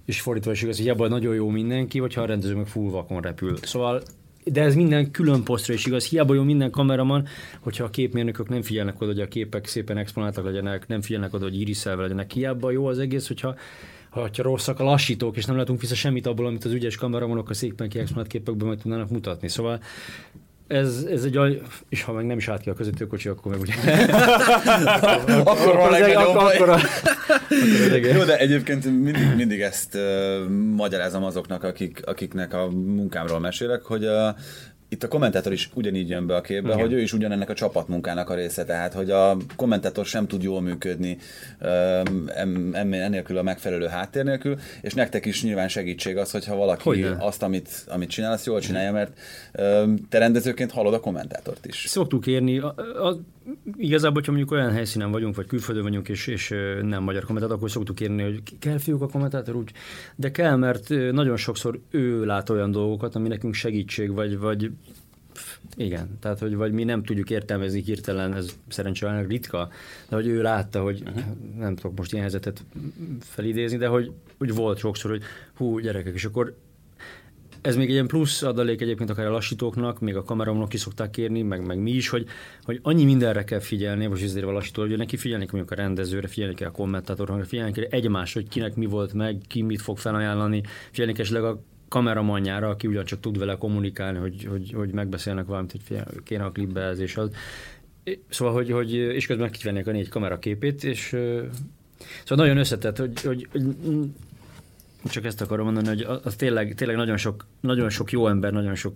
[0.04, 3.20] és fordítva is igaz, hogy hiába nagyon jó mindenki, hogyha a rendező meg full vakon
[3.20, 3.56] repül.
[3.62, 4.02] Szóval
[4.44, 6.04] de ez minden külön posztra is igaz.
[6.04, 7.26] Hiába jó minden kameraman,
[7.60, 11.44] hogyha a képmérnökök nem figyelnek oda, hogy a képek szépen exponáltak legyenek, nem figyelnek oda,
[11.44, 12.30] hogy iriszelve legyenek.
[12.30, 13.54] Hiába jó az egész, hogyha
[14.10, 17.54] ha rosszak a lassítók, és nem látunk vissza semmit abból, amit az ügyes kameramanok a
[17.54, 19.48] szépen kiexponált képekben meg tudnának mutatni.
[19.48, 19.80] Szóval
[20.70, 23.60] ez, ez egy olyan, és ha meg nem is állt ki a közvetőkocsi, akkor meg
[23.60, 23.74] ugye...
[25.44, 26.80] akkor van akkor, akkor, akkor,
[28.14, 34.04] Jó, de egyébként mindig, mindig ezt uh, magyarázom azoknak, akik, akiknek a munkámról mesélek, hogy
[34.04, 34.28] uh,
[34.92, 36.80] itt a kommentátor is ugyanígy jön be a képbe, Igen.
[36.80, 40.60] hogy ő is ugyanennek a csapatmunkának a része, tehát hogy a kommentátor sem tud jól
[40.60, 41.18] működni
[42.72, 47.16] ennélkül a megfelelő háttér nélkül, és nektek is nyilván segítség az, hogyha valaki Hogyne.
[47.18, 49.12] azt, amit, amit csinál, azt jól csinálja, mert
[50.08, 51.84] te rendezőként hallod a kommentátort is.
[51.88, 52.74] Szoktuk érni, a,
[53.06, 53.16] a,
[53.76, 57.70] igazából, hogyha mondjuk olyan helyszínen vagyunk, vagy külföldön vagyunk, és, és nem magyar kommentátor, akkor
[57.70, 59.72] szoktuk érni, hogy kell fiúk a kommentátor úgy,
[60.16, 64.70] de kell, mert nagyon sokszor ő lát olyan dolgokat, ami nekünk segítség, vagy, vagy
[65.76, 69.68] igen, tehát hogy vagy mi nem tudjuk értelmezni hirtelen, ez szerencsére ritka,
[70.08, 71.24] de hogy ő látta, hogy uh-huh.
[71.58, 72.64] nem tudok most ilyen helyzetet
[73.20, 75.22] felidézni, de hogy, hogy volt sokszor, hogy
[75.54, 76.56] hú, gyerekek, és akkor
[77.62, 81.10] ez még egy ilyen plusz adalék egyébként akár a lassítóknak, még a kameramnak ki szokták
[81.10, 82.26] kérni, meg, meg mi is, hogy,
[82.62, 85.82] hogy annyi mindenre kell figyelni, most ezért a lassító, hogy neki figyelni kell mondjuk a
[85.82, 89.80] rendezőre, figyelni kell a kommentátorra, figyelni kell egymás, hogy kinek mi volt meg, ki mit
[89.80, 94.92] fog felajánlani, figyelni kell esetleg a kameramanjára, aki ugyancsak tud vele kommunikálni, hogy, hogy, hogy
[94.92, 97.30] megbeszélnek valamit, hogy fél, kéne a klipbeezés az.
[98.28, 101.06] Szóval, hogy, hogy és közben kivennék a négy kamera képét, és
[102.24, 103.62] szóval nagyon összetett, hogy, hogy, hogy
[105.04, 108.74] csak ezt akarom mondani, hogy az tényleg, tényleg nagyon, sok, nagyon sok jó ember, nagyon
[108.74, 108.94] sok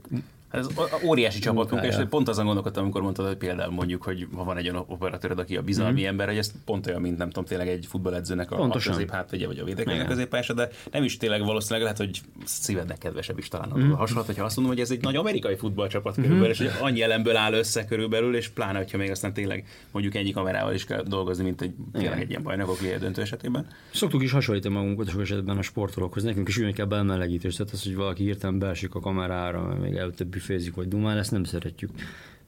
[0.54, 0.66] ez
[1.04, 4.68] óriási csapatunk, és pont azon gondolkodtam, amikor mondtad, hogy például mondjuk, hogy ha van egy
[4.68, 6.08] olyan operatőröd, aki a bizalmi mm-hmm.
[6.08, 9.58] ember, hogy ez pont olyan, mint nem tudom, tényleg egy futballedzőnek a, a középhátvédje, vagy
[9.58, 13.90] a védekezőnek középpályása, de nem is tényleg valószínűleg lehet, hogy szívednek kedvesebb is talán mm-hmm.
[13.90, 16.22] hasonlat, hogyha azt mondom, hogy ez egy nagy amerikai futballcsapat mm-hmm.
[16.22, 20.14] körülbelül, és hogy annyi elemből áll össze körülbelül, és pláne, hogyha még aztán tényleg mondjuk
[20.14, 23.66] ennyi kamerával is kell dolgozni, mint egy, tényleg egy ilyen bajnokok döntő esetében.
[23.92, 26.22] Szoktuk is hasonlítani magunkat sok esetben a sportolókhoz.
[26.22, 30.24] Nekünk is ugyanígy kell bemelegítés, tehát az, hogy valaki hirtelen beesik a kamerára, még előtte
[30.46, 31.90] büfézik, vagy dumál, ezt nem szeretjük.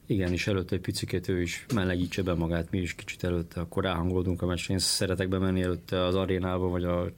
[0.05, 3.83] Igen, és előtte egy picit ő is melegítse be magát, mi is kicsit előtte, akkor
[3.83, 4.73] ráhangolódunk a meccsre.
[4.73, 7.11] Én szeretek bemenni előtte az arénába, vagy a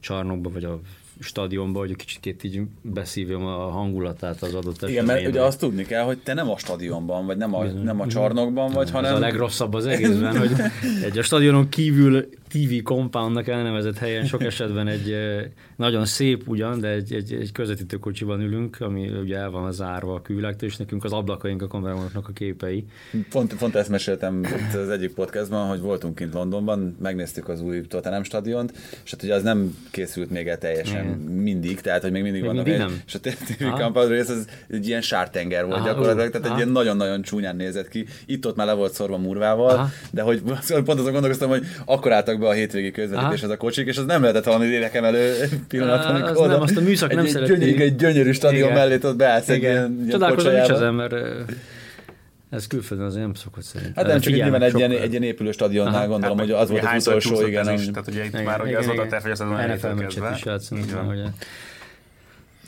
[0.00, 0.80] csarnokba, vagy a
[1.20, 4.90] stadionba, hogy kicsit így beszívjam a hangulatát az adott esetben.
[4.90, 8.00] Igen, mert ugye azt tudni kell, hogy te nem a stadionban, vagy nem a, nem
[8.00, 9.10] a csarnokban vagy, hanem...
[9.10, 10.50] Ez a legrosszabb az egészben, hogy
[11.02, 15.16] egy a stadionon kívül TV compoundnak elnevezett helyen sok esetben egy
[15.76, 20.14] nagyon szép ugyan, de egy, egy, egy közvetítő kocsiban ülünk, ami ugye el van zárva
[20.14, 22.84] a külvilágtól, és nekünk az ablakaink a kameráknak a képei.
[23.30, 28.22] Pont, pont ezt meséltem az egyik podcastban, hogy voltunk kint Londonban, megnéztük az új Tottenham
[28.22, 28.72] stadiont,
[29.04, 31.18] és hát ugye az nem készült még el teljesen Igen.
[31.18, 32.66] mindig, tehát hogy még mindig még vannak.
[32.66, 33.02] Mindig egy.
[33.06, 36.68] És a TV compound rész az egy ilyen sártenger volt Aha, gyakorlatilag, tehát egy ilyen
[36.68, 38.06] nagyon-nagyon csúnyán nézett ki.
[38.26, 40.42] Itt-ott már le volt szorva murvával, de hogy
[40.84, 44.20] pont azon gondolkoztam, hogy akkor álltak be a hétvégi közvetítéshez a kocsik, és az nem
[44.20, 45.34] lehetett valami énekemelő
[45.68, 48.70] pillanat, amikor az oda nem, azt a műszak egy, nem egy, gyönyörű, egy gyönyörű stadion
[48.70, 48.78] Igen.
[48.78, 51.12] mellé ott beállsz egy ilyen, Csodálkozom is az ember
[52.50, 54.04] ez külföldön azért nem szokott szerintem.
[54.04, 56.70] Hát nem, csak nyilván egy ilyen, egy ilyen épülő stadionnál Aha, gondolom, hát, hogy az
[56.70, 57.72] volt az utolsó, igen.
[57.72, 60.36] Is, tehát ugye itt már ugye az volt a terv, hogy az azon NFL meccset
[60.36, 60.84] is játszunk,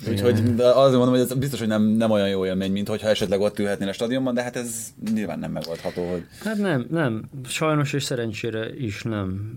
[0.08, 3.40] Úgyhogy azt mondom, hogy ez biztos, hogy nem, nem olyan jó élmény, mint hogyha esetleg
[3.40, 6.10] ott ülhetnél a stadionban, de hát ez nyilván nem megoldható.
[6.10, 6.24] Hogy...
[6.44, 7.22] Hát nem, nem.
[7.46, 9.56] Sajnos és szerencsére is nem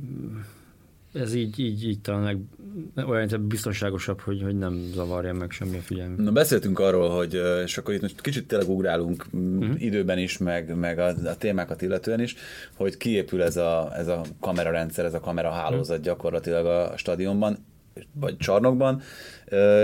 [1.14, 5.82] ez így, így, így talán leg, olyan biztonságosabb, hogy, hogy nem zavarja meg semmi a
[5.82, 6.18] figyelmet.
[6.18, 9.84] Na beszéltünk arról, hogy, és akkor itt most kicsit tényleg ugrálunk uh-huh.
[9.84, 12.36] időben is, meg, meg a, a témákat illetően is,
[12.76, 16.06] hogy kiépül ez a, ez a kamerarendszer, ez a kamerahálózat uh-huh.
[16.06, 17.66] gyakorlatilag a stadionban,
[18.14, 19.02] vagy csarnokban,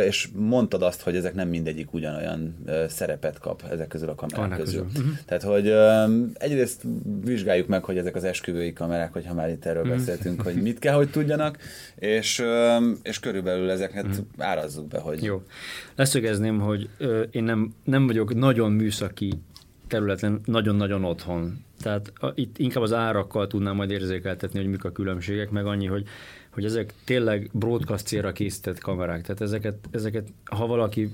[0.06, 2.56] és mondtad azt, hogy ezek nem mindegyik ugyanolyan
[2.88, 4.86] szerepet kap ezek közül a kamerák Annak közül.
[4.86, 5.02] közül.
[5.02, 5.18] Uh-huh.
[5.26, 5.74] Tehát, hogy
[6.34, 6.82] egyrészt
[7.24, 9.98] vizsgáljuk meg, hogy ezek az esküvői kamerák, hogyha már itt erről uh-huh.
[9.98, 11.58] beszéltünk, hogy mit kell, hogy tudjanak,
[11.96, 12.44] és,
[13.02, 14.26] és körülbelül ezeket uh-huh.
[14.38, 15.24] árazzuk be, hogy...
[15.24, 15.42] Jó.
[15.96, 16.90] Leszögezném, hogy
[17.32, 19.34] én nem, nem vagyok nagyon műszaki
[19.88, 21.66] területen nagyon-nagyon otthon.
[21.82, 25.86] Tehát a, itt inkább az árakkal tudnám majd érzékeltetni, hogy mik a különbségek, meg annyi,
[25.86, 26.08] hogy
[26.58, 29.22] hogy ezek tényleg broadcast célra készített kamerák.
[29.22, 31.12] Tehát ezeket, ezeket ha valaki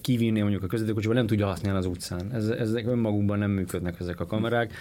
[0.00, 2.32] kivinni mondjuk a közvetőkocsiba, nem tudja használni az utcán.
[2.32, 4.72] Ez, ezek önmagukban nem működnek ezek a kamerák.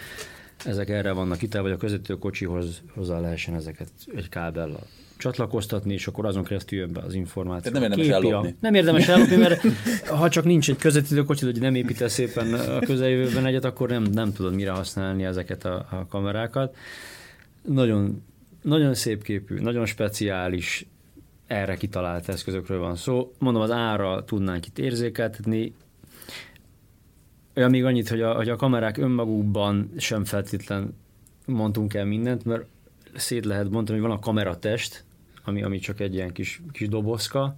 [0.65, 4.87] Ezek erre vannak itt, vagy a közvetőkocsihoz hozzá lehessen ezeket egy kábellal
[5.17, 7.71] csatlakoztatni, és akkor azon keresztül jön be az információ.
[7.71, 8.55] Tehát nem érdemes ellopni.
[8.59, 9.61] Nem érdemes ellopni, mert
[10.07, 14.03] ha csak nincs egy közvetítő kocsi, hogy nem építesz szépen a közeljövőben egyet, akkor nem,
[14.03, 16.75] nem tudod mire használni ezeket a, a kamerákat.
[17.61, 18.23] Nagyon,
[18.61, 20.85] nagyon szép képű, nagyon speciális,
[21.47, 23.31] erre kitalált eszközökről van szó.
[23.39, 25.73] Mondom, az ára tudnánk itt érzékeltetni,
[27.55, 30.93] olyan még annyit, hogy a, hogy a kamerák önmagukban sem feltétlen
[31.45, 32.65] mondtunk el mindent, mert
[33.15, 35.03] szét lehet bontani, hogy van a kameratest,
[35.43, 37.55] ami, ami csak egy ilyen kis, kis dobozka,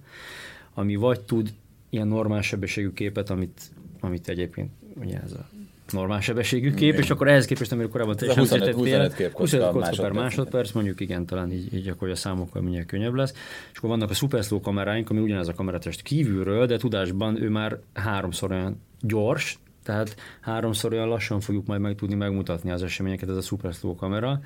[0.74, 1.54] ami vagy tud
[1.90, 5.48] ilyen normál sebességű képet, amit, amit egyébként ugye ez a
[5.92, 9.78] normál sebességű kép, és akkor ehhez képest, amiről korábban teljesen 25, 25 kép 25 kocka
[9.78, 10.12] másodperc.
[10.12, 13.32] per másodperc, mondjuk igen, talán így, így akkor a számokkal mindjárt könnyebb lesz.
[13.72, 17.48] És akkor vannak a Super Slow kameráink, ami ugyanez a kameratest kívülről, de tudásban ő
[17.48, 23.28] már háromszor olyan gyors, tehát háromszor olyan lassan fogjuk majd meg tudni megmutatni az eseményeket,
[23.28, 24.40] ez a Super Slow kamera.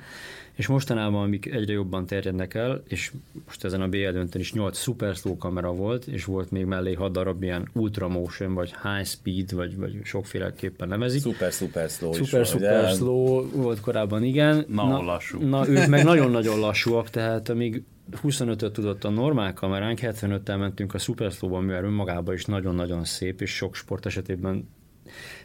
[0.53, 3.11] És mostanában, amik egyre jobban terjednek el, és
[3.45, 6.93] most ezen a BL döntőn is 8 Super Slow kamera volt, és volt még mellé
[6.93, 11.21] 6 darab ilyen Ultra Motion, vagy High Speed, vagy, vagy sokféleképpen nevezik.
[11.21, 12.93] Super, super slow Super, is super ugye?
[12.93, 14.65] slow volt korábban, igen.
[14.67, 15.41] Na, na lassú.
[15.41, 17.83] Na, ők meg nagyon-nagyon lassúak, tehát amíg
[18.23, 23.41] 25-öt tudott a normál kameránk, 75-tel mentünk a Super Slow-ban, mivel önmagában is nagyon-nagyon szép,
[23.41, 24.69] és sok sport esetében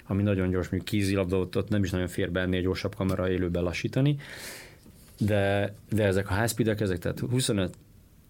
[0.06, 3.30] ami nagyon gyors, mondjuk kézilabda, ott, ott nem is nagyon fér be ennél gyorsabb kamera
[3.30, 4.16] élőben lassítani,
[5.18, 7.74] de, de ezek a high speed ezek, tehát 25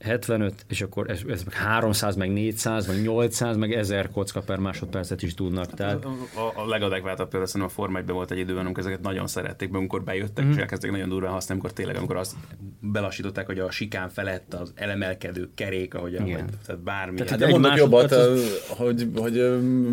[0.03, 4.59] 75, és akkor ez, ez meg 300, meg 400, meg 800, meg 1000 kocka per
[4.59, 5.75] másodpercet is tudnak.
[5.75, 6.05] Tehát...
[6.05, 9.71] A, a legadekváltabb például szerintem a Forma 1 volt egy időben, amikor ezeket nagyon szerették
[9.71, 10.51] be, amikor bejöttek, mm.
[10.51, 12.35] és elkezdték nagyon durván használni, amikor tényleg, amikor azt
[12.81, 16.49] belassították, hogy a sikán felett az elemelkedő kerék, ahogy Igen.
[16.67, 17.15] Tehát bármi.
[17.15, 18.65] Tehát, hát de mondok jobbat, az...
[18.69, 19.35] hogy, hogy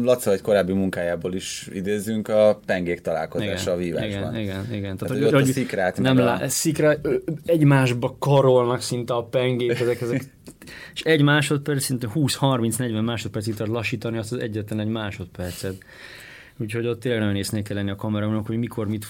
[0.01, 4.35] Laca egy korábbi munkájából is idézzünk, a pengék találkozása a vívásban.
[4.35, 4.81] Igen, igen, igen.
[4.81, 6.49] Tehát, tehát hogy, hogy, a szikrát, nem lá, a...
[6.49, 6.93] szikra,
[7.45, 10.31] egymásba karolnak szinte a pengék, ezek ezek, ezek
[10.93, 15.83] és egy másodperc, szinte 20-30-40 másodpercig tud lassítani azt az egyetlen egy másodpercet.
[16.57, 19.05] Úgyhogy ott tényleg nagyon észnél kell lenni a kamerának, hogy mikor mit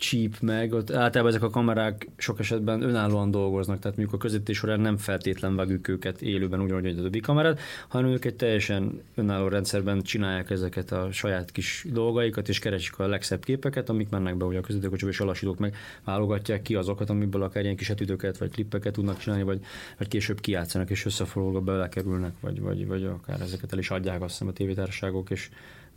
[0.00, 4.56] csíp meg, ott általában ezek a kamerák sok esetben önállóan dolgoznak, tehát mondjuk a közvetítés
[4.56, 9.02] során nem feltétlen vágjuk őket élőben ugyanúgy, hogy a többi kamerát, hanem ők egy teljesen
[9.14, 14.36] önálló rendszerben csinálják ezeket a saját kis dolgaikat, és keresik a legszebb képeket, amik mennek
[14.36, 17.90] be ugye a közvetítőkocsiba, és a lassítók meg válogatják ki azokat, amiből akár ilyen kis
[17.90, 19.60] etüdőket vagy klippeket tudnak csinálni, vagy,
[19.98, 24.30] vagy később kiátszanak, és összefoglalva belekerülnek, vagy, vagy, vagy akár ezeket el is adják azt
[24.30, 25.50] hiszem a tévétársaságok, és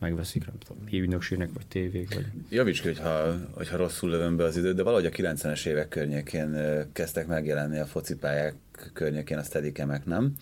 [0.03, 2.13] megveszik, nem tudom, hívügynökségnek, vagy tévék.
[2.13, 2.25] Vagy...
[2.49, 6.57] Javíts ki, hogyha, hogyha rosszul lövöm be az időt, de valahogy a 90-es évek környékén
[6.93, 8.53] kezdtek megjelenni a focipályák
[8.93, 10.33] környékén a steadikemek, nem?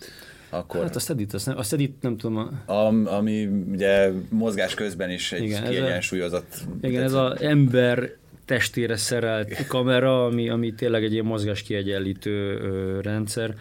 [0.50, 0.82] Akkor...
[0.82, 2.36] Hát a steadit, azt nem, a steadit nem tudom.
[2.36, 2.72] A...
[2.72, 6.52] Am, ami ugye mozgás közben is egy igen, kiegyensúlyozott...
[6.52, 11.62] Ez a, igen, ez az ember testére szerelt kamera, ami, ami tényleg egy ilyen mozgás
[11.62, 12.58] kiegyenlítő
[13.00, 13.54] rendszer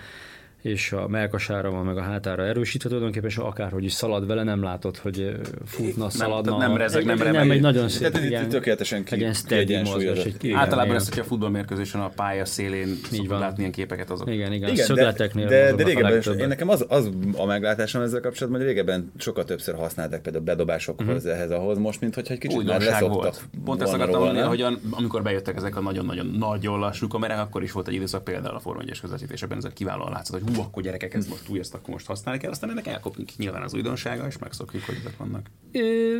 [0.61, 4.63] és a melkasára van, meg a hátára erősítve tulajdonképpen, és akárhogy is szalad vele, nem
[4.63, 6.57] látod, hogy futna, szaladna.
[6.57, 7.33] Nem, nem rezeg, nem remeg.
[7.33, 10.43] Nem, egy nagyon szép, egy ilyen, tökéletesen ki, egy kiegyensúlyozott.
[10.43, 13.39] Egy, Általában ezt, hogyha futballmérkőzésen a pálya szélén így van.
[13.39, 14.29] látni ilyen képeket azok.
[14.29, 15.47] Igen, igen, igen szögleteknél.
[15.47, 19.43] De, de, de régebben én nekem az, az a meglátásom ezzel kapcsolatban, hogy régebben sokkal
[19.43, 21.31] többször használták például bedobásokhoz uh-huh.
[21.31, 23.35] ehhez ahhoz, most, mint hogyha egy kicsit már leszoktak.
[23.63, 27.71] Pont ezt akartam mondani, hogy amikor bejöttek ezek a nagyon-nagyon nagyon lassú kamerák, akkor is
[27.71, 31.13] volt egy időszak például a Forma 1-es közvetítésben, ez kiválóan látszott, hogy hú, akkor gyerekek,
[31.13, 34.37] ez most új, ezt akkor most használni kell, aztán ennek elkopunk nyilván az újdonsága, és
[34.37, 35.49] megszokjuk, hogy ezek vannak.
[35.71, 36.19] Ö,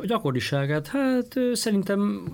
[0.00, 2.32] a gyakoriságát, hát szerintem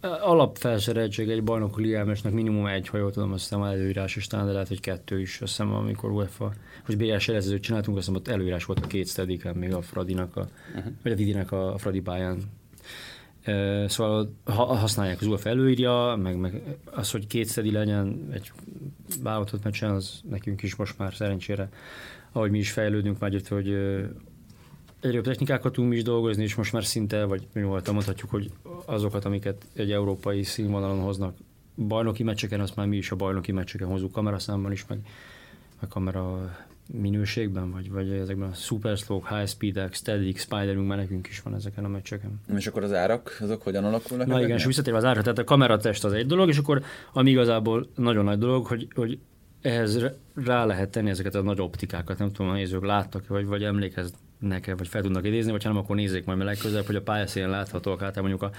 [0.00, 4.52] alapfelszereltség egy bajnoki liámesnek minimum egy, ha jól tudom, azt hiszem előírás is talán, de
[4.52, 6.52] lehet, hogy kettő is, azt hiszem, amikor UEFA,
[6.84, 10.36] hogy BS jelezőt csináltunk, azt hiszem, ott előírás volt a két steadiken, még a Fradinak,
[10.36, 10.92] a, uh-huh.
[11.02, 12.42] vagy a Vidinek a, a Fradi pályán
[13.86, 18.52] Szóval használják az UEFA előírja, meg, meg az, hogy két szedi legyen egy
[19.22, 21.68] válogatott meccsen, az nekünk is most már szerencsére,
[22.32, 23.68] ahogy mi is fejlődünk, már jött, hogy
[25.00, 28.50] egyre technikákat tudunk mi is dolgozni, és most már szinte, vagy voltam, mondhatjuk, hogy
[28.84, 31.36] azokat, amiket egy európai színvonalon hoznak
[31.76, 34.98] bajnoki meccseken, azt már mi is a bajnoki meccseken hozunk kameraszámban is, meg,
[35.80, 36.56] meg kamera
[36.92, 41.54] minőségben, vagy, vagy ezekben a super slow, high speedek, steady, spiderünk már nekünk is van
[41.54, 42.40] ezeken a meccseken.
[42.56, 44.26] És akkor az árak, azok hogyan alakulnak?
[44.26, 47.30] Na igen, és visszatérve az ára, tehát a kameratest az egy dolog, és akkor ami
[47.30, 49.18] igazából nagyon nagy dolog, hogy, hogy
[49.62, 49.98] ehhez
[50.34, 54.20] rá lehet tenni ezeket a nagy optikákat, nem tudom, a nézők láttak vagy, vagy emlékeznek
[54.38, 57.50] nekem, vagy fel tudnak idézni, vagy ha nem, akkor nézzék majd legközelebb, hogy a pályaszínen
[57.50, 58.50] láthatóak, hát mondjuk a,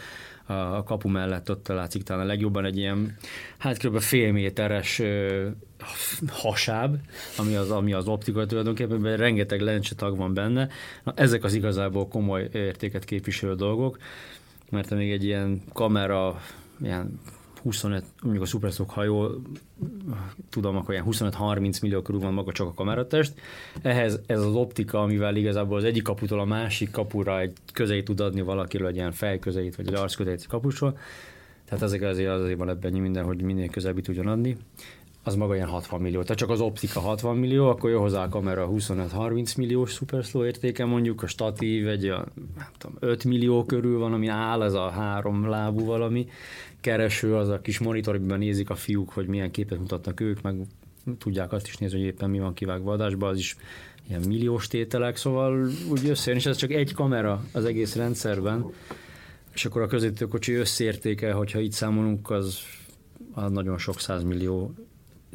[0.45, 3.17] a, a, kapu mellett ott látszik talán a legjobban egy ilyen,
[3.57, 3.99] hát kb.
[3.99, 5.47] fél méteres ö,
[6.27, 6.97] hasáb,
[7.37, 10.67] ami az, ami az optika tulajdonképpen, mert rengeteg lencsetag van benne.
[11.03, 13.97] Na, ezek az igazából komoly értéket képviselő dolgok,
[14.69, 16.41] mert még egy ilyen kamera,
[16.81, 17.19] ilyen
[17.67, 19.41] 25, mondjuk a Superstock hajó,
[20.49, 23.33] tudom, akkor ilyen 25-30 millió körül van maga csak a kameratest.
[23.81, 28.19] Ehhez ez az optika, amivel igazából az egyik kaputól a másik kapura egy közelít tud
[28.19, 30.97] adni valakiről, egy ilyen fejközelít, vagy egy arcközelít kapusról.
[31.65, 34.57] Tehát ezek azért, azért van ebben minden, hogy minél közelebb tudjon adni
[35.27, 36.21] az maga ilyen 60 millió.
[36.21, 40.85] Tehát csak az optika 60 millió, akkor jön hozzá a kamera 25-30 milliós superslow értéke
[40.85, 42.25] mondjuk, a statív egy a,
[42.57, 46.27] nem tudom, 5 millió körül van, ami áll, ez a három lábú valami,
[46.81, 50.55] kereső, az a kis monitor, amiben nézik a fiúk, hogy milyen képet mutatnak ők, meg
[51.17, 53.57] tudják azt is nézni, hogy éppen mi van kivágva adásba, az is
[54.07, 58.65] ilyen milliós tételek, szóval úgy összejön, és ez csak egy kamera az egész rendszerben,
[59.53, 62.59] és akkor a közvetítőkocsi összértéke, hogyha itt számolunk, az,
[63.33, 64.73] az nagyon sok százmillió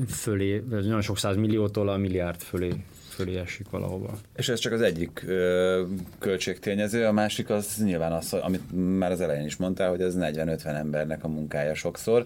[0.08, 4.18] fölé, nagyon sok százmilliótól a milliárd fölé fölé esik valahova.
[4.36, 5.82] És ez csak az egyik ö,
[6.18, 10.64] költségtényező, a másik az nyilván az, amit már az elején is mondtál, hogy ez 40-50
[10.64, 12.24] embernek a munkája sokszor,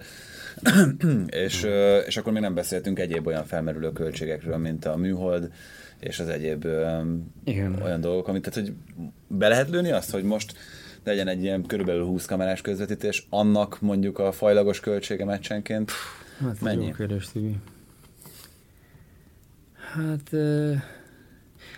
[1.27, 5.53] és, ö, és akkor még nem beszéltünk egyéb olyan felmerülő költségekről, mint a műhold,
[6.01, 7.01] és az egyéb ö,
[7.45, 7.81] Igen.
[7.83, 8.77] olyan dolgok, amit tehát, hogy
[9.27, 10.55] be lehet lőni azt, hogy most
[11.05, 15.93] legyen egy ilyen körülbelül 20 kamerás közvetítés, annak mondjuk a fajlagos költsége meccsenként
[16.39, 16.87] hát, mennyi?
[16.87, 17.29] Jó kérdés,
[19.93, 20.31] Hát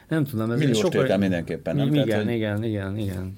[0.08, 0.50] nem tudom.
[0.50, 1.16] Ez Milliós sokkal...
[1.18, 1.94] mindenképpen, nem?
[1.94, 2.34] Igen, tehát, hogy...
[2.34, 3.36] igen, igen, igen.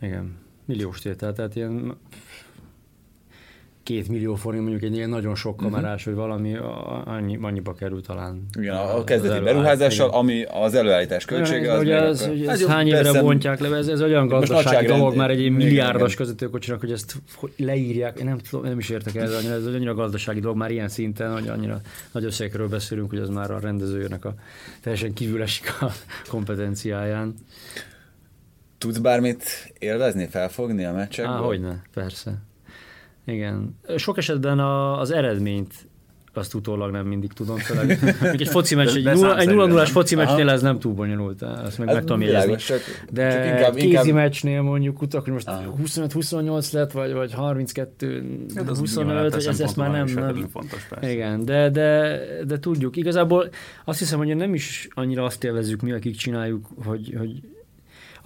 [0.00, 0.36] Igen.
[0.64, 1.96] Milliós tétel, tehát ilyen
[3.86, 5.64] két millió forint mondjuk egy ilyen nagyon sok mhm.
[5.64, 6.14] kamerás, uh-huh.
[6.14, 6.56] vagy valami
[7.04, 8.46] annyi, annyiba kerül talán.
[8.58, 11.72] Igen, a, a kezdeti beruházással, ami az előállítás költsége.
[11.72, 15.16] Az, ugye az, hogy ez hány évre persze, bontják le, ez, ez olyan gazdasági dolog
[15.16, 17.16] már egy ilyen milliárdos közvetőkocsinak, hogy ezt
[17.56, 21.32] leírják, én nem, tudom, nem is értek ez, ez annyira gazdasági dolog már ilyen szinten,
[21.32, 21.80] hogy annyira
[22.12, 24.34] nagy összegekről beszélünk, hogy ez már a rendezőjének a
[24.82, 25.92] teljesen kívül esik a
[26.28, 27.34] kompetenciáján.
[28.78, 31.34] Tudsz bármit élvezni, felfogni a meccsekből?
[31.34, 32.45] Há, hogyne, persze.
[33.26, 33.78] Igen.
[33.96, 35.86] Sok esetben a, az eredményt
[36.36, 37.56] azt utólag nem mindig tudom.
[37.56, 37.98] Főleg,
[38.38, 42.20] egy foci meccs, egy 0-0-ás foci meccsnél ez nem túl bonyolult, ezt meg, meg tudom
[42.20, 42.56] jegyezni.
[43.10, 44.06] De csak inkább, kézi inkább...
[44.06, 49.90] meccsnél mondjuk, akkor most 25-28 lett, vagy, vagy 32 hát 25, vagy ez, ezt már
[49.90, 50.48] nem, nem.
[50.52, 52.96] Fontos, Igen, de, de, de tudjuk.
[52.96, 53.48] Igazából
[53.84, 57.40] azt hiszem, hogy nem is annyira azt élvezzük mi, akik csináljuk, hogy, hogy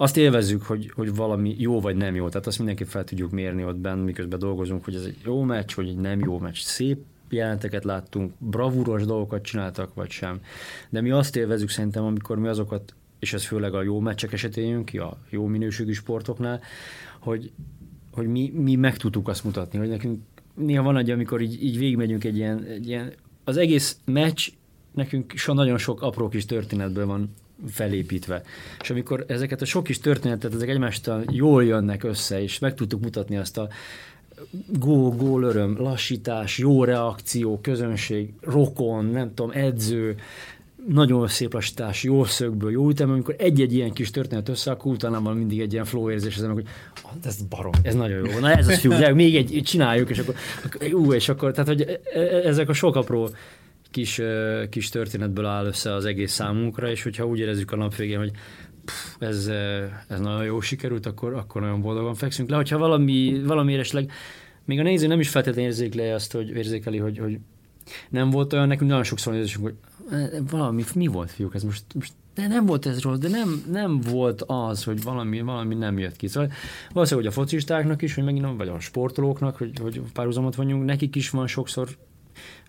[0.01, 3.63] azt élvezzük, hogy, hogy valami jó vagy nem jó, tehát azt mindenképp fel tudjuk mérni
[3.63, 6.57] ott benne, miközben dolgozunk, hogy ez egy jó meccs, vagy egy nem jó meccs.
[6.57, 10.41] Szép jelenteket láttunk, bravúros dolgokat csináltak, vagy sem.
[10.89, 14.83] De mi azt élvezünk szerintem, amikor mi azokat, és ez főleg a jó meccsek esetén
[14.83, 16.61] ki, a jó minőségű sportoknál,
[17.19, 17.51] hogy,
[18.11, 20.21] hogy mi, mi meg tudtuk azt mutatni, hogy nekünk
[20.53, 24.49] néha van egy, amikor így, így végigmegyünk egy ilyen, egy ilyen, az egész meccs
[24.91, 27.29] nekünk so nagyon sok apró kis történetből van
[27.67, 28.41] felépítve.
[28.81, 33.01] És amikor ezeket a sok kis történetet, ezek egymástól jól jönnek össze, és meg tudtuk
[33.01, 33.69] mutatni azt a
[34.79, 40.15] gól, gól öröm, lassítás, jó reakció, közönség, rokon, nem tudom, edző,
[40.87, 45.21] nagyon szép lassítás, jó szögből, jó ütem, amikor egy-egy ilyen kis történet össze, akkor utána
[45.21, 46.67] van mindig egy ilyen flow érzés, az, hogy
[47.03, 50.35] ah, ez barom, ez nagyon jó, na ez az fiú, még egy, csináljuk, és akkor,
[50.93, 53.29] ú, és akkor, tehát, hogy e, e, ezek a sok apró
[53.91, 54.21] kis,
[54.69, 58.31] kis történetből áll össze az egész számunkra, és hogyha úgy érezzük a nap végén, hogy
[58.85, 59.47] pff, ez,
[60.07, 62.55] ez nagyon jó sikerült, akkor, akkor nagyon boldogan fekszünk le.
[62.55, 64.11] Hogyha valami, valami éresleg,
[64.65, 67.37] még a néző nem is feltétlenül érzékeli azt, hogy érzékeli, hogy, hogy
[68.09, 69.75] nem volt olyan, nekünk nagyon sokszor érzésünk, hogy
[70.49, 73.99] valami, mi volt fiúk, ez most, most de nem volt ez rossz, de nem, nem
[73.99, 76.27] volt az, hogy valami, valami nem jött ki.
[76.27, 76.51] Szóval
[76.93, 81.15] valószínűleg, hogy a focistáknak is, hogy megint, vagy a sportolóknak, hogy, hogy párhuzamot vonjunk, nekik
[81.15, 81.89] is van sokszor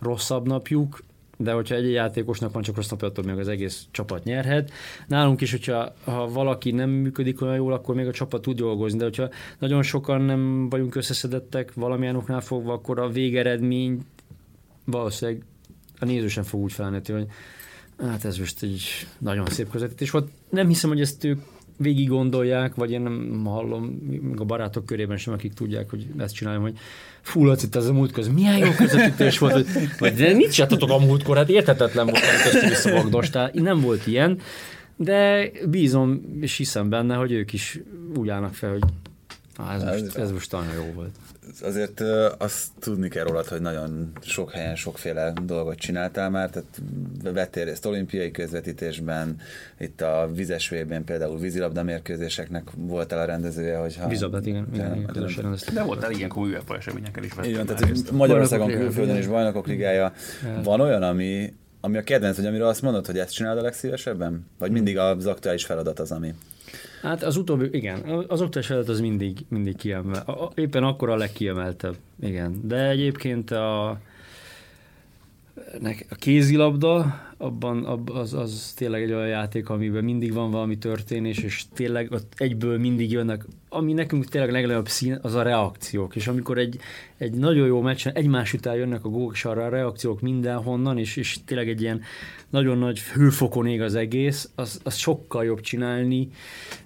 [0.01, 1.03] rosszabb napjuk,
[1.43, 4.71] de hogyha egy játékosnak van csak rossz napja, attól még az egész csapat nyerhet.
[5.07, 8.99] Nálunk is, hogyha ha valaki nem működik olyan jól, akkor még a csapat tud dolgozni,
[8.99, 9.29] de hogyha
[9.59, 14.01] nagyon sokan nem vagyunk összeszedettek valamilyen oknál fogva, akkor a végeredmény
[14.85, 15.43] valószínűleg
[15.99, 17.27] a néző sem fog úgy felnőtt, hogy
[17.99, 20.31] hát ez most egy nagyon szép közvetítés volt.
[20.51, 21.41] Nem hiszem, hogy ezt ők
[21.77, 26.35] végig gondolják, vagy én nem hallom, még a barátok körében sem, akik tudják, hogy ezt
[26.35, 26.79] csináljam, hogy
[27.23, 30.91] fú, Laci, ez a múlt közben milyen jó közvetítés volt, hogy, vagy de mit csináltatok
[30.91, 33.51] a múltkor, hát érthetetlen volt, hogy ezt vissza Magdostál.
[33.55, 34.39] Nem volt ilyen,
[34.97, 37.81] de bízom és hiszem benne, hogy ők is
[38.17, 38.83] úgy állnak fel, hogy
[39.57, 41.17] Ah, ez, most, ez most nagyon jó volt.
[41.63, 42.01] Azért
[42.39, 46.83] azt tudni kell rólad, hogy nagyon sok helyen sokféle dolgot csináltál már, tehát
[47.23, 49.37] vettél részt olimpiai közvetítésben,
[49.79, 54.09] itt a vizes vében például vízilabda mérkőzéseknek voltál a rendezője, hogyha...
[54.09, 57.33] Vízilabdát, igen, igen, igen közösen De voltál ilyen komoly UEFA eseményekkel is.
[57.43, 60.13] Igen, tehát Magyarországon külföldön is bajnokok ligája.
[60.63, 61.53] Van olyan, ami,
[61.85, 64.47] ami a kedvenc, hogy amiről azt mondod, hogy ezt csinálod a legszívesebben?
[64.59, 66.35] Vagy mindig az aktuális feladat az, ami...
[67.03, 70.53] Hát az utóbbi, igen, az oktatás feladat az mindig, mindig kiemel.
[70.55, 72.61] Éppen akkor a legkiemeltebb, igen.
[72.65, 73.99] De egyébként a,
[76.09, 81.65] a kézilabda, abban az, az tényleg egy olyan játék, amiben mindig van valami történés, és
[81.75, 86.17] tényleg ott egyből mindig jönnek, ami nekünk tényleg legnagyobb szín, az a reakciók.
[86.17, 86.79] És amikor egy,
[87.19, 91.17] egy nagyon jó meccsen egymás után jönnek a gók, és arra a reakciók mindenhonnan, és,
[91.17, 92.01] és tényleg egy ilyen
[92.51, 96.29] nagyon nagy hőfokon ég az egész, az, az sokkal jobb csinálni,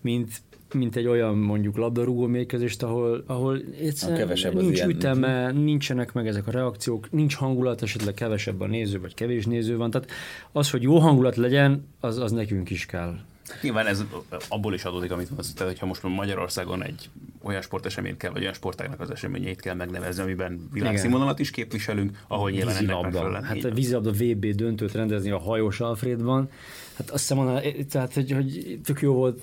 [0.00, 0.28] mint,
[0.76, 4.90] mint egy olyan mondjuk labdarúgó mérkőzést, ahol, ahol egyszerűen nincs ilyen.
[4.90, 9.76] üteme, nincsenek meg ezek a reakciók, nincs hangulat, esetleg kevesebb a néző, vagy kevés néző
[9.76, 9.90] van.
[9.90, 10.10] Tehát
[10.52, 13.18] az, hogy jó hangulat legyen, az, az nekünk is kell.
[13.62, 14.04] Nyilván ez
[14.48, 17.10] abból is adódik, amit mondsz, tehát hogyha most Magyarországon egy
[17.42, 22.50] olyan sporteseményt kell, vagy olyan sportágnak az eseményeit kell megnevezni, amiben világszínvonalat is képviselünk, ahol
[22.50, 23.44] nyilván ennek megfelelően.
[23.44, 26.50] Hát a vízilabda VB döntőt rendezni a hajós Alfredban,
[26.96, 27.60] hát azt hiszem,
[27.90, 29.40] tehát, hogy, hogy tök jó volt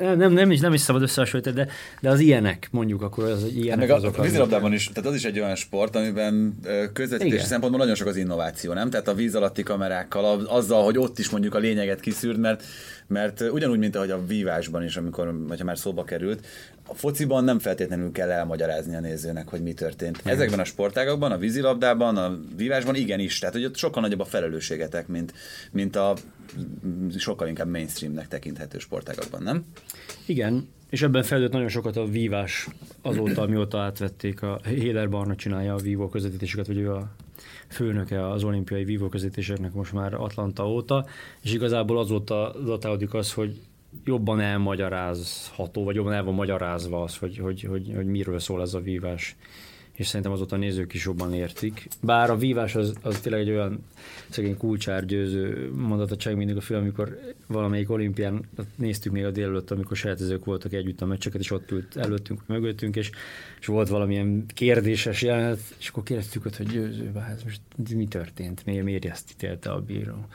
[0.00, 1.68] nem, nem, is, nem is szabad összehasonlítani, de,
[2.00, 4.18] de az ilyenek, mondjuk akkor az ilyenek hát azok.
[4.18, 6.60] A vízilabdában is, tehát az is egy olyan sport, amiben
[6.92, 7.46] közvetítési Igen.
[7.46, 8.90] szempontból nagyon sok az innováció, nem?
[8.90, 12.64] Tehát a víz alatti kamerákkal, azzal, hogy ott is mondjuk a lényeget kiszűrd, mert
[13.12, 16.46] mert ugyanúgy, mint ahogy a vívásban is, amikor, hogyha már szóba került,
[16.88, 20.18] a fociban nem feltétlenül kell elmagyarázni a nézőnek, hogy mi történt.
[20.18, 20.32] Igen.
[20.32, 25.06] Ezekben a sportágokban, a vízilabdában, a vívásban igenis, tehát hogy ott sokkal nagyobb a felelősségetek,
[25.06, 25.32] mint,
[25.72, 26.14] mint a
[27.16, 29.64] sokkal inkább mainstreamnek tekinthető sportágakban, nem?
[30.26, 32.68] Igen, és ebben fejlődött nagyon sokat a vívás
[33.02, 37.10] azóta, mióta átvették, a Héder Barna csinálja a vívó közvetítéseket, vagy ő a
[37.68, 41.06] főnöke az olimpiai vívó közvetítéseknek most már Atlanta óta,
[41.42, 43.60] és igazából azóta datálódik az, hogy
[44.04, 48.74] jobban elmagyarázható, vagy jobban el van magyarázva az, hogy, hogy, hogy, hogy miről szól ez
[48.74, 49.36] a vívás
[49.92, 51.88] és szerintem azóta a nézők is jobban értik.
[52.00, 53.84] Bár a vívás az, az tényleg egy olyan
[54.28, 60.44] szegény kulcsárgyőző mondatacság mindig a film, amikor valamelyik olimpián néztük még a délelőtt, amikor sejtezők
[60.44, 63.10] voltak együtt a meccseket, és ott ült előttünk, mögöttünk, és,
[63.60, 67.60] és volt valamilyen kérdéses jelenet, és akkor kérdeztük ott, hogy győző, hát most
[67.94, 70.26] mi történt, miért, miért ezt ítélte a bíró?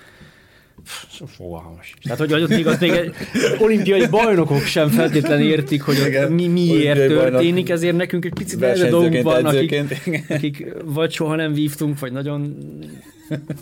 [1.25, 1.93] Fogalmas.
[2.03, 3.13] Tehát, hogy ott még, ott még egy,
[3.59, 8.89] olimpiai bajnokok sem feltétlenül értik, hogy Igen, mi, miért történik, ezért nekünk egy picit erre
[8.89, 9.83] dolgunk van, akik,
[10.29, 12.57] akik vagy soha nem vívtunk, vagy nagyon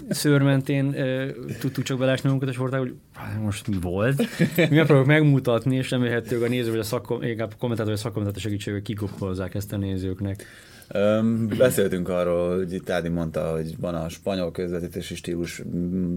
[0.10, 2.94] szőrmentén uh, tudtuk csak belásni magunkat a sportág, hogy
[3.42, 4.18] most mi volt.
[4.56, 8.42] Mi megpróbáljuk megmutatni, és remélhetőleg a néző, vagy a, szakkom, a kommentátor, vagy a szakkommentátor
[8.42, 10.46] segítségével kikopolzák ezt a nézőknek.
[11.58, 15.62] Beszéltünk arról, hogy itt Ádi mondta, hogy van a spanyol közvetítési stílus,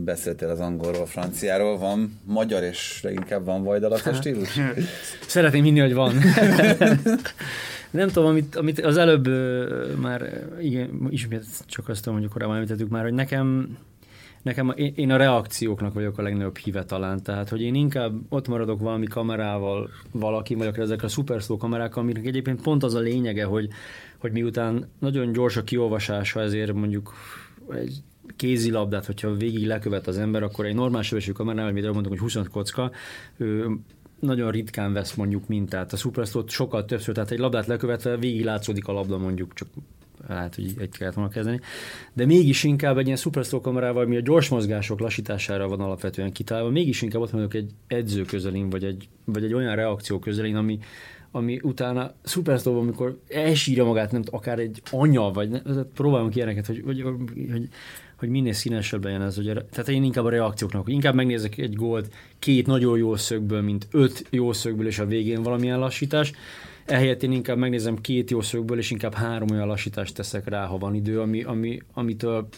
[0.05, 4.61] beszéltél az angolról, franciáról, van magyar és leginkább van vajdalatos stílus?
[5.27, 6.15] Szeretném hinni, hogy van.
[7.91, 9.29] Nem tudom, amit, amit az előbb
[10.01, 13.77] már, igen, ismét csak azt mondjuk korábban említettük már, hogy nekem
[14.43, 18.81] nekem én a reakcióknak vagyok a legnagyobb híve talán, tehát hogy én inkább ott maradok
[18.81, 23.45] valami kamerával valaki, vagy akár ezek a szuperszló kamerákkal, aminek egyébként pont az a lényege,
[23.45, 23.69] hogy,
[24.19, 27.13] hogy miután nagyon gyors a kiolvasása, ezért mondjuk
[27.71, 28.03] egy
[28.37, 32.49] kézilabdát, hogyha végig lekövet az ember, akkor egy normál sebességű kamerával, amit mondtuk, hogy 25
[32.49, 32.91] kocka,
[33.37, 33.79] ő
[34.21, 35.93] nagyon ritkán vesz mondjuk mintát.
[35.93, 39.69] A Superstore sokkal többször, tehát egy labdát lekövetve végig látszódik a labda mondjuk, csak
[40.27, 41.61] lehet, hogy egy kellett volna kezdeni,
[42.13, 46.71] de mégis inkább egy ilyen Superstore kamerával, ami a gyors mozgások lassítására van alapvetően kitalálva,
[46.71, 50.79] mégis inkább ott mondjuk egy edző közelén, vagy egy, vagy egy olyan reakció közelén, ami,
[51.39, 55.61] ami utána Superstore, amikor elsírja magát, nem akár egy anya, vagy ne,
[55.95, 57.69] próbálunk ilyeneket, hogy, hogy, hogy,
[58.19, 59.37] hogy minél színesebb legyen ez.
[59.37, 63.61] Hogy, tehát én inkább a reakcióknak, hogy inkább megnézek egy gólt két nagyon jó szögből,
[63.61, 66.33] mint öt jó szögből, és a végén valamilyen lassítás,
[66.89, 70.79] Ehelyett én inkább megnézem két jó szögből, és inkább három olyan lassítást teszek rá, ha
[70.79, 72.49] van idő, ami, ami, amitől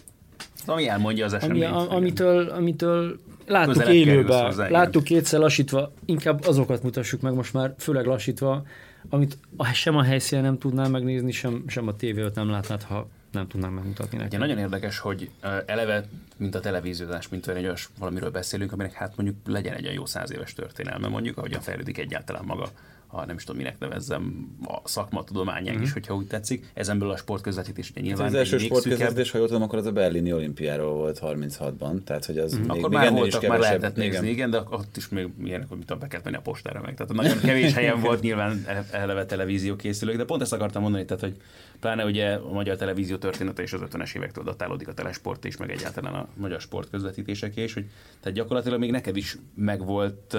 [0.66, 1.64] ami elmondja az eseményt.
[1.64, 8.07] Ami, amitől, amitől láttuk élőben, láttuk kétszer lassítva, inkább azokat mutassuk meg most már, főleg
[8.07, 8.64] lassítva,
[9.09, 9.38] amit
[9.72, 13.72] sem a helyszínen nem tudnám megnézni, sem, sem a tévé nem látnád, ha nem tudnám
[13.72, 14.28] megmutatni neki.
[14.28, 15.30] Ugye nagyon érdekes, hogy
[15.66, 16.05] eleve,
[16.36, 20.07] mint a televíziózás, mint olyan egy valamiről beszélünk, aminek hát mondjuk legyen egy olyan jó
[20.07, 22.68] száz éves történelme, mondjuk, ahogyan fejlődik egyáltalán maga
[23.13, 25.83] a nem is tudom minek nevezzem, a szakmatudományák mm-hmm.
[25.83, 26.71] is, hogyha úgy tetszik.
[26.75, 29.93] Ezen belül a sportközvetítés ugye nyilván Az első sportközvetítés, ha jól tudom, akkor az a
[29.93, 33.97] berlini olimpiáról volt 36-ban, tehát hogy az mm, még, akkor még már voltak, már lehetett
[33.97, 36.95] nézni, igen, de ott is még ilyenek, hogy mit be kellett menni a postára meg.
[36.95, 41.05] Tehát nagyon kevés helyen volt nyilván e- eleve televízió készülők, de pont ezt akartam mondani,
[41.05, 41.37] tehát hogy
[41.81, 45.70] pláne ugye a magyar televízió története és az 50-es évektől datálódik a telesport és meg
[45.70, 47.87] egyáltalán a magyar sport közvetítések és hogy
[48.20, 50.35] tehát gyakorlatilag még neked is megvolt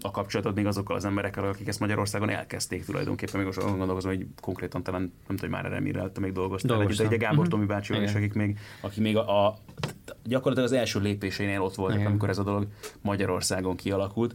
[0.00, 4.10] a kapcsolatod még azokkal az emberekkel, akik ezt Magyarországon elkezdték tulajdonképpen, még most azon gondolkozom,
[4.10, 7.08] hogy konkrétan talán nem tudom, hogy már erre mire még dolgoztál, együtt, Dolgoztam.
[7.08, 7.50] de ugye Gábor Mhm.
[7.50, 9.58] Tomi bácsival is, akik még, akik még a, a
[10.24, 12.10] gyakorlatilag az első lépéseinél ott voltak, Igen.
[12.10, 12.66] amikor ez a dolog
[13.00, 14.34] Magyarországon kialakult.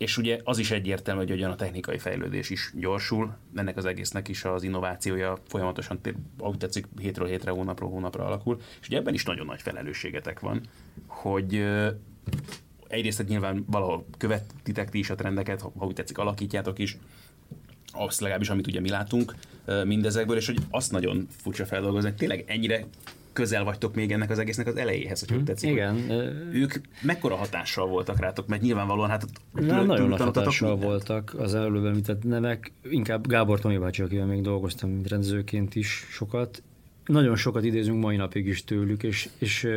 [0.00, 4.28] És ugye az is egyértelmű, hogy ugyan a technikai fejlődés is gyorsul, ennek az egésznek
[4.28, 6.00] is az innovációja folyamatosan,
[6.38, 10.60] ahogy tetszik, hétről hétre, hónapról hónapra alakul, és ugye ebben is nagyon nagy felelősségetek van,
[11.06, 11.66] hogy
[12.88, 16.96] egyrészt nyilván valahol követitek ti is a trendeket, ha úgy tetszik, alakítjátok is,
[17.92, 19.34] azt legalábbis, amit ugye mi látunk
[19.84, 22.84] mindezekből, és hogy azt nagyon furcsa feldolgozni, hogy tényleg ennyire
[23.32, 25.70] közel vagytok még ennek az egésznek az elejéhez, hogy úgy tetszik.
[25.70, 30.90] Igen, Hogy ők mekkora hatással voltak rátok, mert nyilvánvalóan hát Na, nagyon nagy hatással mindent.
[30.90, 36.06] voltak az előbb említett nevek, inkább Gábor Tomi bácsi, akivel még dolgoztam mint rendezőként is
[36.10, 36.62] sokat.
[37.04, 39.68] Nagyon sokat idézünk mai napig is tőlük, és, és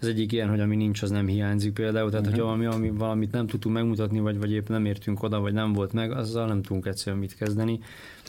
[0.00, 2.10] az egyik ilyen, hogy ami nincs, az nem hiányzik például.
[2.10, 2.42] Tehát, uh-huh.
[2.42, 5.72] hogyha valami, ami, valamit nem tudtunk megmutatni, vagy, vagy épp nem értünk oda, vagy nem
[5.72, 7.80] volt meg, azzal nem tudunk egyszerűen mit kezdeni.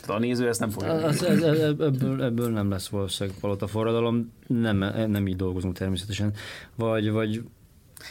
[0.06, 0.92] A néző ezt nem fogja.
[0.92, 4.76] Az, ez, ebből, ebből nem lesz valószínűleg palota forradalom, nem,
[5.10, 6.32] nem így dolgozunk természetesen.
[6.74, 7.42] Vagy, vagy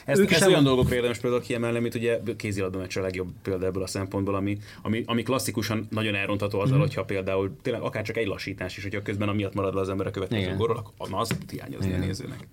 [0.05, 3.27] Ezt, ők ezt sem- olyan dolgokra érdemes például kiemelni, mint ugye kézilabda meccs a legjobb
[3.41, 6.85] példa ebből a szempontból, ami, ami, ami klasszikusan nagyon elrontható azzal, Mhm.
[6.85, 10.07] hogyha például tényleg akár csak egy lassítás is, hogyha közben amiatt marad le az ember
[10.07, 12.07] a következő gólról, akkor az hiányozni a Igen.
[12.07, 12.47] nézőnek.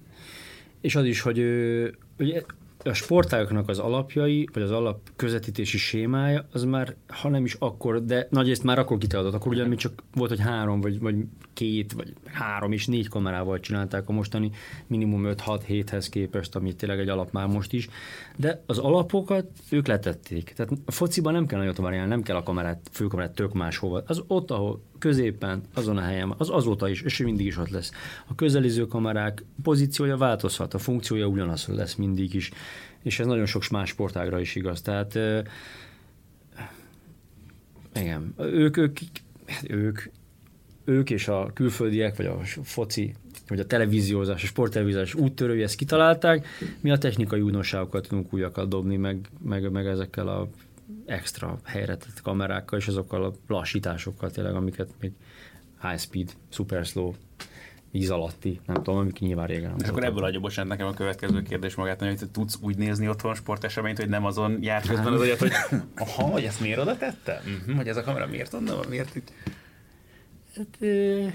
[0.81, 1.39] És az is, hogy
[2.19, 2.43] ugye
[2.87, 8.05] a sportágoknak az alapjai, vagy az alap közvetítési sémája, az már, ha nem is akkor,
[8.05, 9.35] de nagyrészt már akkor kitaladott.
[9.35, 11.17] Akkor ugye mi csak volt, hogy három, vagy, vagy
[11.53, 14.51] két, vagy három és négy kamerával csinálták a mostani
[14.87, 17.89] minimum 5-6 héthez képest, ami tényleg egy alap már most is.
[18.37, 20.53] De az alapokat ők letették.
[20.57, 24.03] Tehát a fociban nem kell nagyot variálni, nem kell a kamerát, főkamerát tök máshova.
[24.07, 27.93] Az ott, ahol középen, azon a helyen, az azóta is, és mindig is ott lesz.
[28.27, 32.51] A közeliző kamerák pozíciója változhat, a funkciója ugyanaz lesz mindig is,
[33.03, 34.81] és ez nagyon sok más sportágra is igaz.
[34.83, 35.19] Tehát
[37.95, 38.99] igen, ők, ők,
[39.69, 40.01] ők,
[40.85, 43.15] ők és a külföldiek, vagy a foci,
[43.49, 46.47] vagy a televíziózás, a sporttelevíziós úttörői ezt kitalálták,
[46.81, 50.49] mi a technikai újdonságokat tudunk újakat dobni, meg, meg, meg ezekkel a
[51.07, 55.13] extra helyre tett kamerákkal, és azokkal a lassításokkal tényleg, amiket még
[55.83, 57.13] high speed, super slow,
[57.91, 60.95] víz alatti, nem tudom, amik nyilván régen nem És akkor ebből adja bocsánat nekem a
[60.95, 65.13] következő kérdés magát, hogy te tudsz úgy nézni otthon sporteseményt, hogy nem azon jár közben
[65.13, 65.53] az agyat, hogy
[65.97, 67.43] aha, hogy ezt miért oda tette?
[67.45, 69.33] Uh-huh, hogy ez a kamera miért onnan van, miért itt?
[70.57, 71.19] Hát, ö,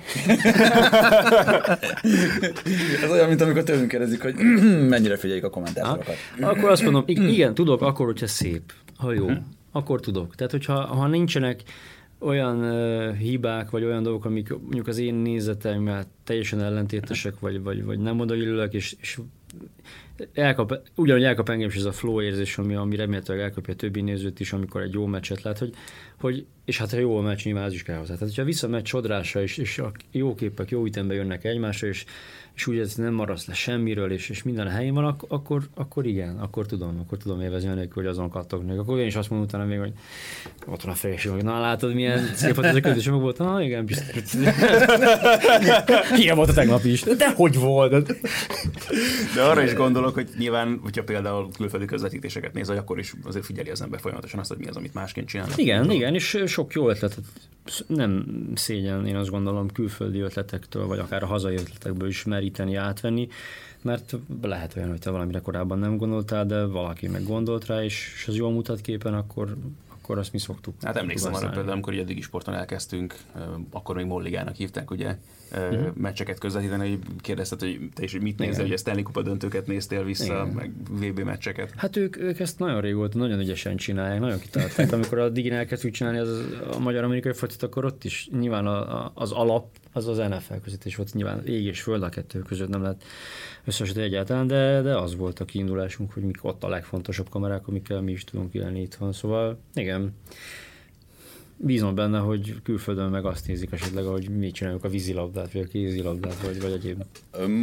[3.04, 4.36] Ez olyan, mint amikor tőlünk kérdezik, hogy
[4.94, 6.16] mennyire figyeljük a kommentátorokat.
[6.42, 9.28] Akkor azt mondom, ig- igen, tudok, akkor, hogyha szép, ha jó,
[9.72, 10.36] akkor tudok.
[10.36, 11.64] Tehát, hogyha ha nincsenek
[12.20, 17.84] olyan uh, hibák, vagy olyan dolgok, amik mondjuk az én nézeteimmel teljesen ellentétesek, vagy, vagy,
[17.84, 19.20] vagy nem odaillőek, és, és
[20.34, 24.02] elkap, ugyanúgy elkap engem is ez a flow érzés, ami, ami remélhetőleg elkapja a többi
[24.02, 25.74] nézőt is, amikor egy jó meccset lát, hogy,
[26.20, 28.14] hogy és hát ha jó a meccs, nyilván az is kell hozzá.
[28.14, 31.88] Tehát, hogyha vissza a meccs sodrása, és, és a jó képek jó ütembe jönnek egymásra,
[31.88, 32.06] és,
[32.56, 35.62] és úgy ez nem maradsz le semmiről, és, és minden a helyén van, ak- akkor,
[35.76, 38.80] akkor igen, akkor tudom, akkor tudom élvezni anélkül, hogy azon kattognék.
[38.80, 39.94] Akkor én is azt mondom utána még, hogy
[40.68, 43.38] ott van a feleség, hogy na látod, milyen szép volt ez a közös, meg volt,
[43.38, 44.34] na igen, biztos.
[46.22, 47.02] Ilyen volt a tegnap is.
[47.02, 48.16] De hogy volt?
[49.36, 53.70] De arra is gondolok, hogy nyilván, hogyha például külföldi közvetítéseket néz, akkor is azért figyeli
[53.70, 55.58] az ember folyamatosan azt, hogy mi az, amit másként csinálnak.
[55.58, 57.24] Igen, igen, és sok jó ötletet
[57.88, 58.26] nem
[58.56, 63.28] szégyen, én azt gondolom, külföldi ötletektől, vagy akár a hazai ötletekből is meríteni, átvenni,
[63.82, 68.14] mert lehet olyan, hogy te valamire korábban nem gondoltál, de valaki meg gondolt rá, és,
[68.16, 69.56] és az jól mutat képen, akkor,
[69.88, 70.76] akkor azt mi szoktuk.
[70.82, 73.40] Hát emlékszem arra például, amikor ugye a Digisporton elkezdtünk, ö,
[73.72, 75.18] akkor még Molligának hívták, ugye,
[75.52, 75.96] uh-huh.
[75.96, 80.04] Meccseket közvetíteni, hogy kérdezted, hogy te is mit nézel, hogy a Stanley Kupa döntőket néztél
[80.04, 80.48] vissza, Igen.
[80.48, 81.74] meg VB meccseket.
[81.76, 84.92] Hát ők, ők ezt nagyon régóta, nagyon ügyesen csinálják, nagyon kitalálták.
[84.92, 86.30] Amikor a Digin elkezdtük csinálni az,
[86.72, 90.96] a magyar-amerikai focit, akkor ott is nyilván a, a, az alap, az az NFL közvetítés
[90.96, 93.04] volt, nyilván ég és föld a kettő között nem lehet
[93.66, 98.02] összesíteni egyáltalán, de, de az volt a kiindulásunk, hogy mik ott a legfontosabb kamerák, amikkel
[98.02, 99.14] mi is tudunk élni itthon.
[99.14, 100.14] Szóval igen,
[101.64, 105.68] bízom benne, hogy külföldön meg azt nézik esetleg, hogy mi csináljuk a vízilabdát, vagy a
[105.68, 107.04] kézilabdát, vagy, vagy egyéb.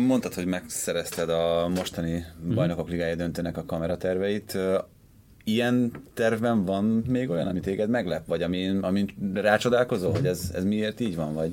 [0.07, 2.55] Mondtad, hogy megszerezted a mostani Mhm.
[2.55, 4.59] bajnokok ligája döntőnek a kameraterveit.
[5.44, 10.64] Ilyen tervben van még olyan, ami téged meglep, vagy amin, amin rácsodálkozol, hogy ez, ez
[10.64, 11.53] miért így van, vagy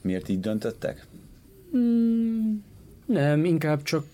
[0.00, 1.06] miért így döntöttek?
[1.76, 2.54] Mm,
[3.06, 4.04] nem, inkább csak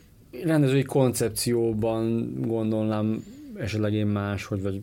[0.44, 3.24] rendezői koncepcióban gondolnám
[3.57, 4.82] esetleg én más, hogy vagy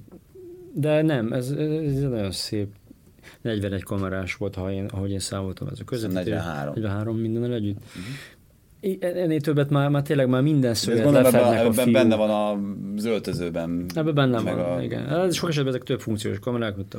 [0.80, 2.68] de nem, ez, ez nagyon szép
[3.42, 6.34] 41 kamerás volt, ha én, ahogy én számoltam ez a közvetítés.
[6.34, 6.74] 43.
[6.74, 7.78] 43 mindennel együtt.
[7.78, 9.18] Uh-huh.
[9.22, 11.94] Ennél többet már, már tényleg már minden szöget lefednek a fiú.
[11.94, 12.60] benne van a
[13.08, 13.86] öltözőben.
[13.96, 14.82] Ebben benne van, a...
[14.82, 15.08] igen.
[15.10, 16.94] Ez sok esetben ezek több funkciós kamerák, mint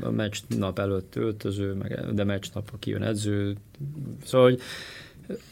[0.00, 3.56] a meccs nap előtt öltöző, meg, de meccs nap kijön edző.
[4.24, 4.60] Szóval, hogy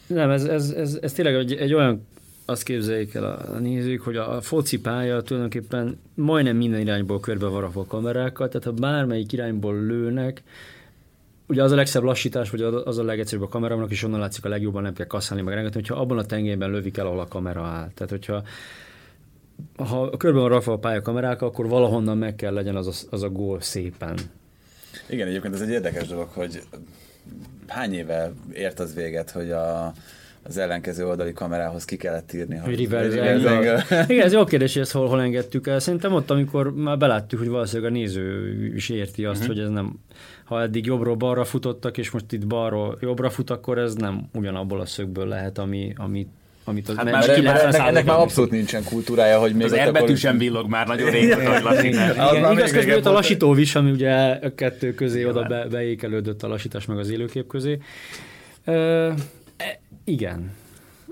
[0.06, 2.06] nem, ez, ez, ez, ez tényleg egy, egy olyan
[2.44, 7.64] azt képzeljék el a nézők, hogy a foci pálya tulajdonképpen majdnem minden irányból körbe van
[7.64, 10.42] a kamerákkal, tehát ha bármelyik irányból lőnek,
[11.46, 14.48] ugye az a legszebb lassítás, vagy az a legegyszerűbb a kamerának, és onnan látszik a
[14.48, 17.62] legjobban nem kell kasszálni, meg rengeteg, hogyha abban a tengelyben lövik el, ahol a kamera
[17.62, 17.90] áll.
[17.94, 18.42] Tehát, hogyha
[19.76, 23.22] ha körben van rakva a pálya kamerák, akkor valahonnan meg kell legyen az a, az
[23.22, 24.18] a gól szépen.
[25.08, 26.62] Igen, egyébként ez egy érdekes dolog, hogy
[27.66, 29.92] hány éve ért az véget, hogy a,
[30.46, 32.56] az ellenkező oldali kamerához ki kellett írni.
[32.56, 35.78] Hogy reverse Igen, ez jó kérdés, hogy ezt hol, hol engedtük el.
[35.78, 39.54] Szerintem ott, amikor már beláttuk, hogy valószínűleg a néző is érti azt, uh-huh.
[39.54, 39.98] hogy ez nem,
[40.44, 44.80] ha eddig jobbról balra futottak, és most itt balról jobbra fut, akkor ez nem ugyanabból
[44.80, 46.28] a szögből lehet, ami, amit
[46.66, 50.04] amit az hát már ennek, ennek, ennek már abszolút nincsen kultúrája, hogy még az erbetű
[50.04, 50.16] akkor...
[50.16, 51.84] sem villog már nagyon régóta, hogy
[52.52, 56.48] igaz, közben jött a lassító is, ami ugye a kettő közé oda be, beékelődött a
[56.48, 57.78] lassítás meg az élőkép közé.
[60.04, 60.52] Igen.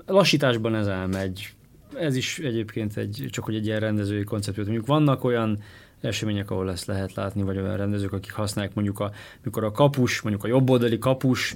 [0.05, 1.53] Lassításban ez elmegy.
[1.99, 4.65] Ez is egyébként egy, csak hogy egy ilyen rendezői koncepciót.
[4.65, 5.59] Mondjuk vannak olyan
[6.01, 9.11] események, ahol ezt lehet látni, vagy olyan rendezők, akik használják mondjuk, a,
[9.43, 11.55] mikor a kapus, mondjuk a jobboldali kapus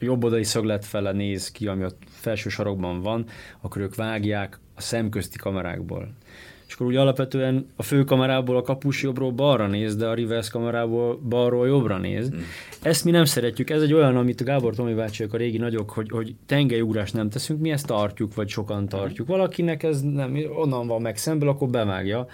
[0.00, 3.26] a jobboldali szöglet fele néz ki, ami a felső sarokban van,
[3.60, 6.14] akkor ők vágják a szemközti kamerákból
[6.66, 10.50] és akkor úgy alapvetően a fő kamerából a kapus jobbról balra néz, de a reverse
[10.50, 12.30] kamerából balról jobbra néz.
[12.34, 12.38] Mm.
[12.82, 15.90] Ezt mi nem szeretjük, ez egy olyan, amit a Gábor Tomi bácsiak a régi nagyok,
[15.90, 19.28] hogy, hogy tengelyugrás nem teszünk, mi ezt tartjuk, vagy sokan tartjuk.
[19.28, 22.26] Valakinek ez nem, onnan van meg szemből, akkor bevágja.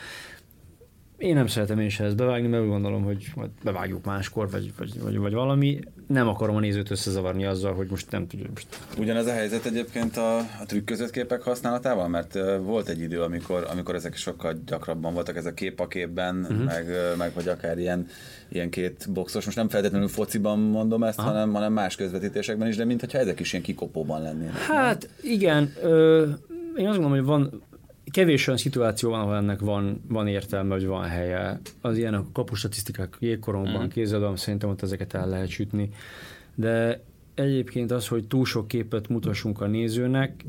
[1.20, 4.72] Én nem szeretem én se ezt bevágni, mert úgy gondolom, hogy majd bevágjuk máskor, vagy,
[4.78, 5.80] vagy, vagy, vagy valami.
[6.06, 8.48] Nem akarom a nézőt összezavarni azzal, hogy most nem tudjuk.
[8.50, 8.66] Most...
[8.98, 13.94] Ugyanez a helyzet egyébként a, a trükk képek használatával, mert volt egy idő, amikor, amikor
[13.94, 16.64] ezek sokkal gyakrabban voltak, ez a kép a képben, uh-huh.
[16.64, 18.06] meg, meg vagy akár ilyen,
[18.48, 22.84] ilyen két boxos, most nem feltétlenül fociban mondom ezt, hanem, hanem más közvetítésekben is, de
[22.84, 24.56] mintha ezek is ilyen kikopóban lennének.
[24.56, 25.32] Hát nem?
[25.32, 26.22] igen, ö,
[26.76, 27.62] én azt gondolom, hogy van,
[28.10, 31.60] kevés olyan szituáció van, ahol ennek van, van értelme, vagy van helye.
[31.80, 33.88] Az ilyen a kapustatisztikák jégkoromban, mm.
[33.88, 35.88] kézadom, szerintem ott ezeket el lehet sütni.
[36.54, 37.02] De
[37.34, 40.44] egyébként az, hogy túl sok képet mutassunk a nézőnek,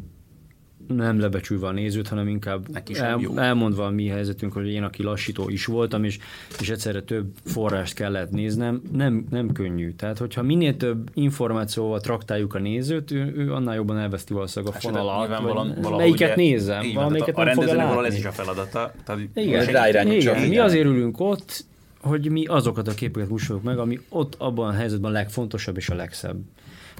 [0.87, 5.49] nem lebecsülve a nézőt, hanem inkább el, elmondva a mi helyzetünk, hogy én, aki lassító
[5.49, 6.19] is voltam, és,
[6.59, 9.91] és egyszerre több forrást kellett néznem, nem, nem könnyű.
[9.91, 14.77] Tehát, hogyha minél több információval traktáljuk a nézőt, ő, ő annál jobban elveszti valószínűleg a
[14.77, 15.97] hát, fonalat.
[15.97, 18.93] melyiket ugye, nézem, így, valamelyiket a, a rendezőnek valahol ez is a feladata.
[19.05, 21.65] Tehát, igen, igen, mi azért ülünk ott,
[22.01, 25.89] hogy mi azokat a képeket musoljuk meg, ami ott abban a helyzetben a legfontosabb és
[25.89, 26.37] a legszebb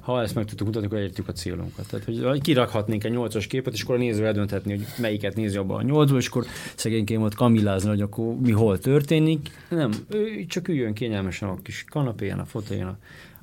[0.01, 1.87] ha ezt meg tudtuk mutatni, akkor elértük a célunkat.
[1.87, 5.77] Tehát, hogy kirakhatnénk egy nyolcas képet, és akkor a néző eldönthetni, hogy melyiket nézi abban
[5.77, 6.45] a nyolcból, és akkor
[6.75, 9.49] szegényként ott kamilázni, hogy akkor mi hol történik.
[9.69, 12.97] Nem, ő csak üljön kényelmesen a kis kanapéján, a foteljen, a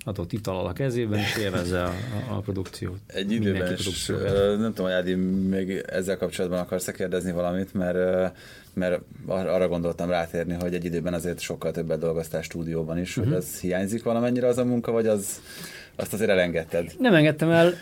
[0.09, 1.93] adott ital a kezében, és élvezze a,
[2.29, 2.99] a, a produkciót.
[3.07, 3.77] Egy időben,
[4.59, 5.15] nem tudom, hogy Ádi
[5.49, 8.35] még ezzel kapcsolatban akarsz kérdezni valamit, mert,
[8.75, 13.25] mert arra gondoltam rátérni, hogy egy időben azért sokkal többet dolgoztál stúdióban is, uh-huh.
[13.25, 13.43] hogy mhm.
[13.43, 15.41] az hiányzik valamennyire az a munka, vagy az
[15.99, 16.95] azt azért elengedted.
[16.99, 17.73] Nem engedtem el,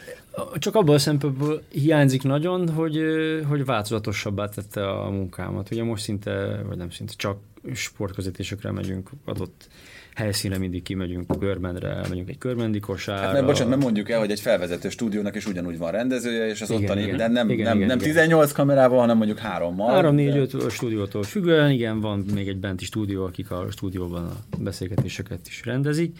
[0.58, 3.00] csak abból a szempontból hiányzik nagyon, hogy,
[3.48, 5.70] hogy változatosabbá tette a munkámat.
[5.70, 7.38] Ugye most szinte, vagy nem szinte, csak
[7.74, 9.68] sportközítésekre megyünk adott
[10.14, 13.20] helyszínre mindig kimegyünk körmendre, megyünk egy körmendi kosárra.
[13.20, 16.60] Hát mert bocsánat, mert mondjuk el, hogy egy felvezető stúdiónak is ugyanúgy van rendezője, és
[16.60, 18.08] az igen, ottani, igen, de nem, igen, nem, igen, nem igen.
[18.08, 19.94] 18 kamerával, hanem mondjuk hárommal.
[19.94, 20.38] Három, négy, de...
[20.38, 25.64] öt stúdiótól függően, igen, van még egy benti stúdió, akik a stúdióban a beszélgetéseket is
[25.64, 26.18] rendezik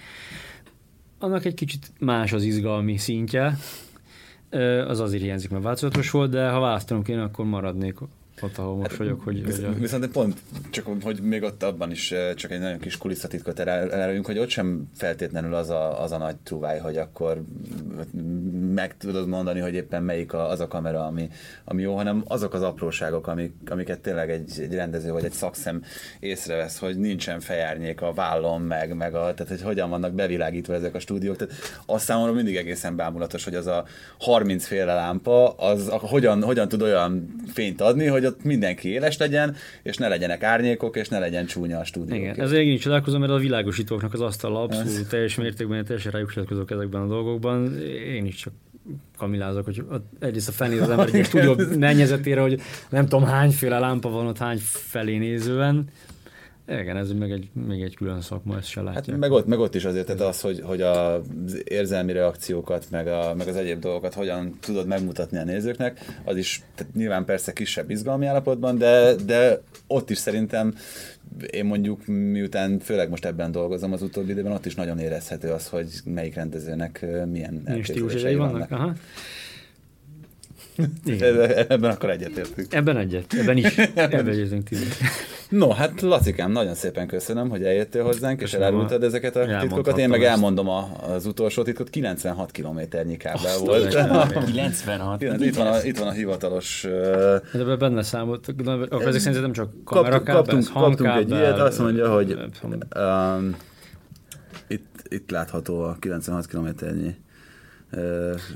[1.19, 3.59] annak egy kicsit más az izgalmi szintje,
[4.87, 8.01] az azért hiányzik, mert változatos volt, de ha választanom kéne, akkor maradnék
[8.43, 9.21] ott, ahol most hát, vagyok.
[9.21, 9.73] Hogy, visz, hogy a...
[9.73, 10.39] Viszont pont,
[10.71, 14.91] csak hogy még ott abban is csak egy nagyon kis kulisszatitkot elárulunk, hogy ott sem
[14.95, 17.43] feltétlenül az a, az a nagy truváj, hogy akkor
[18.75, 21.29] meg tudod mondani, hogy éppen melyik a, az a kamera, ami,
[21.65, 25.83] ami jó, hanem azok az apróságok, amik, amiket tényleg egy, egy rendező vagy egy szakszem
[26.21, 30.95] észrevesz, hogy nincsen fejárnyék a vállon, meg, meg a, tehát hogy hogyan vannak bevilágítva ezek
[30.95, 31.37] a stúdiók.
[31.37, 31.55] Tehát
[31.87, 33.85] azt számomra mindig egészen bámulatos, hogy az a
[34.19, 39.17] 30 féle lámpa, az a, hogyan, hogyan tud olyan fényt adni, hogy ott mindenki éles
[39.17, 42.17] legyen, és ne legyenek árnyékok, és ne legyen csúnya a stúdió.
[42.17, 46.33] Igen, ezért én is csodálkozom, mert a világosítóknak az asztal abszolút teljes mértékben, teljesen rájuk
[46.69, 47.79] ezekben a dolgokban.
[48.15, 48.53] Én is csak
[49.19, 49.85] kamilázok, hogy
[50.19, 54.39] egyrészt a felnéz az ember egy stúdió mennyezetére, hogy nem tudom hányféle lámpa van ott
[54.39, 55.85] hány felé nézően,
[56.69, 59.07] igen, ez meg egy, még egy külön szakma, ezt se látják.
[59.07, 61.21] Hát meg ott, meg ott is azért, tehát az, hogy, hogy az
[61.65, 66.63] érzelmi reakciókat, meg, a, meg az egyéb dolgokat hogyan tudod megmutatni a nézőknek, az is
[66.75, 70.75] tehát nyilván persze kisebb izgalmi állapotban, de, de ott is szerintem
[71.51, 75.69] én mondjuk miután főleg most ebben dolgozom az utóbbi időben, ott is nagyon érezhető az,
[75.69, 78.53] hogy melyik rendezőnek milyen elképzelései vannak.
[78.53, 78.71] vannak.
[78.71, 78.93] Aha.
[81.69, 82.75] Ebben akkor egyetértünk.
[82.75, 83.77] Ebben egyet, ebben is.
[83.95, 84.69] Ebben egyetünk
[85.49, 89.99] No, hát Lacikám, nagyon szépen köszönöm, hogy eljöttél hozzánk, köszönöm és elárultad ezeket a titkokat.
[89.99, 93.89] Én meg elmondom a, az utolsó titkot, 96 kilométernyi kábel volt.
[93.89, 95.23] 96.
[95.41, 96.87] itt, van a, itt van a hivatalos...
[97.53, 98.49] De ebben benne számolt,
[98.89, 102.39] akkor ezek szerint nem csak kamerakábel, kaptunk, kaptunk egy ilyet, azt mondja, hogy
[102.97, 103.57] um,
[104.69, 107.17] itt, itt látható a 96 kilométernyi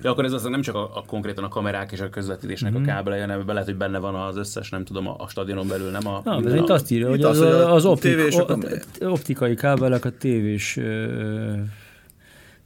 [0.02, 2.80] de akkor ez az nem csak a, a konkrétan a kamerák és a közvetítésnek mm-hmm.
[2.80, 2.94] a mhm.
[2.94, 6.06] kábelei, hanem lehet, hogy benne van az összes, nem tudom, a, a stadionon belül, nem
[6.06, 6.20] a...
[6.24, 10.78] Na, de itt azt írja, hogy az, az, az optik, o, optikai kábelek a tévés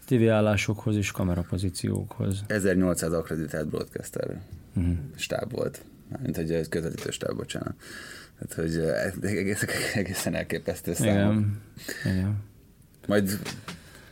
[0.07, 2.45] tévéállásokhoz és kamerapozíciókhoz.
[2.47, 4.41] 1800 akreditált broadcaster
[4.79, 4.95] mm-hmm.
[5.17, 5.83] stáb volt.
[6.23, 7.75] Mint egy közvetítő stáb, bocsánat.
[8.39, 8.79] Tehát, hogy
[9.23, 11.07] egészen, egészen elképesztő szám.
[11.07, 11.61] Igen.
[12.05, 12.37] Igen.
[13.07, 13.39] Majd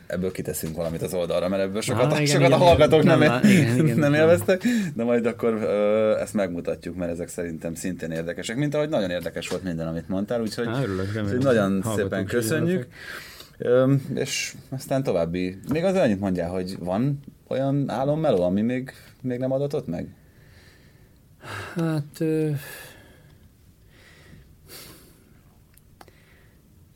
[0.07, 3.19] ebből kiteszünk valamit az oldalra, mert ebből sokat, ah, igen, sokat igen, a hallgatók nem,
[3.19, 4.63] nem, igen, igen, nem élveztek,
[4.95, 9.47] de majd akkor ö, ezt megmutatjuk, mert ezek szerintem szintén érdekesek, mint ahogy nagyon érdekes
[9.47, 12.87] volt minden, amit mondtál, úgyhogy, Há, örülök, remélem, nagyon szépen köszönjük.
[13.57, 18.91] Ö, és aztán további, még az annyit mondjál, hogy van olyan álommeló, ami még,
[19.21, 20.07] még nem adatott meg?
[21.75, 22.19] Hát...
[22.19, 22.49] Ö...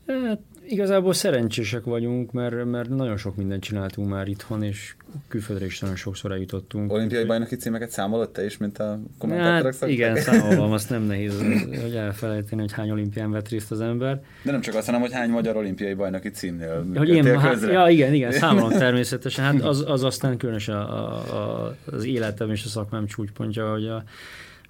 [0.06, 0.38] Hát
[0.68, 4.94] igazából szerencsések vagyunk, mert, mert nagyon sok mindent csináltunk már itthon, és
[5.28, 6.92] külföldre is nagyon sokszor eljutottunk.
[6.92, 11.42] Olimpiai bajnoki címeket számolod te is, mint a kommentátorok hát, Igen, számolom, azt nem nehéz,
[11.82, 14.22] hogy elfelejteni, hogy hány olimpián vett részt az ember.
[14.42, 17.88] De nem csak azt, hanem, hogy hány magyar olimpiai bajnoki címnél hogy én, hát, Ja,
[17.88, 19.44] igen, igen, számolom természetesen.
[19.44, 24.04] Hát az, az aztán különösen a, a, az életem és a szakmám csúcspontja, hogy a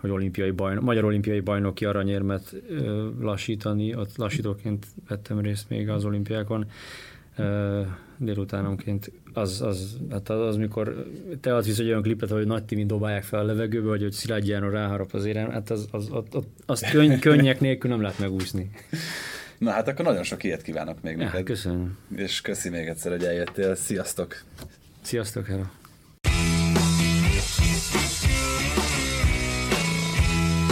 [0.00, 2.54] hogy olimpiai bajnok, magyar olimpiai bajnoki aranyérmet
[3.20, 3.94] lassítani.
[3.94, 6.66] Ott lassítóként vettem részt még az olimpiákon
[8.16, 11.06] délutánonként az, az, hát az, az, mikor
[11.40, 14.12] te adsz vissza egy olyan klipet, hogy nagy timi dobálják fel a levegőbe, vagy hogy
[14.12, 18.00] Szilágyi János ráharap az érem, hát az, az, az, az, az könny, könnyek nélkül nem
[18.00, 18.70] lehet megúszni.
[19.58, 21.42] Na hát akkor nagyon sok ilyet kívánok még ja, neked.
[21.42, 21.98] Köszönöm.
[22.16, 23.74] És köszi még egyszer, hogy eljöttél.
[23.74, 24.42] Sziasztok!
[25.00, 25.64] Sziasztok, hello!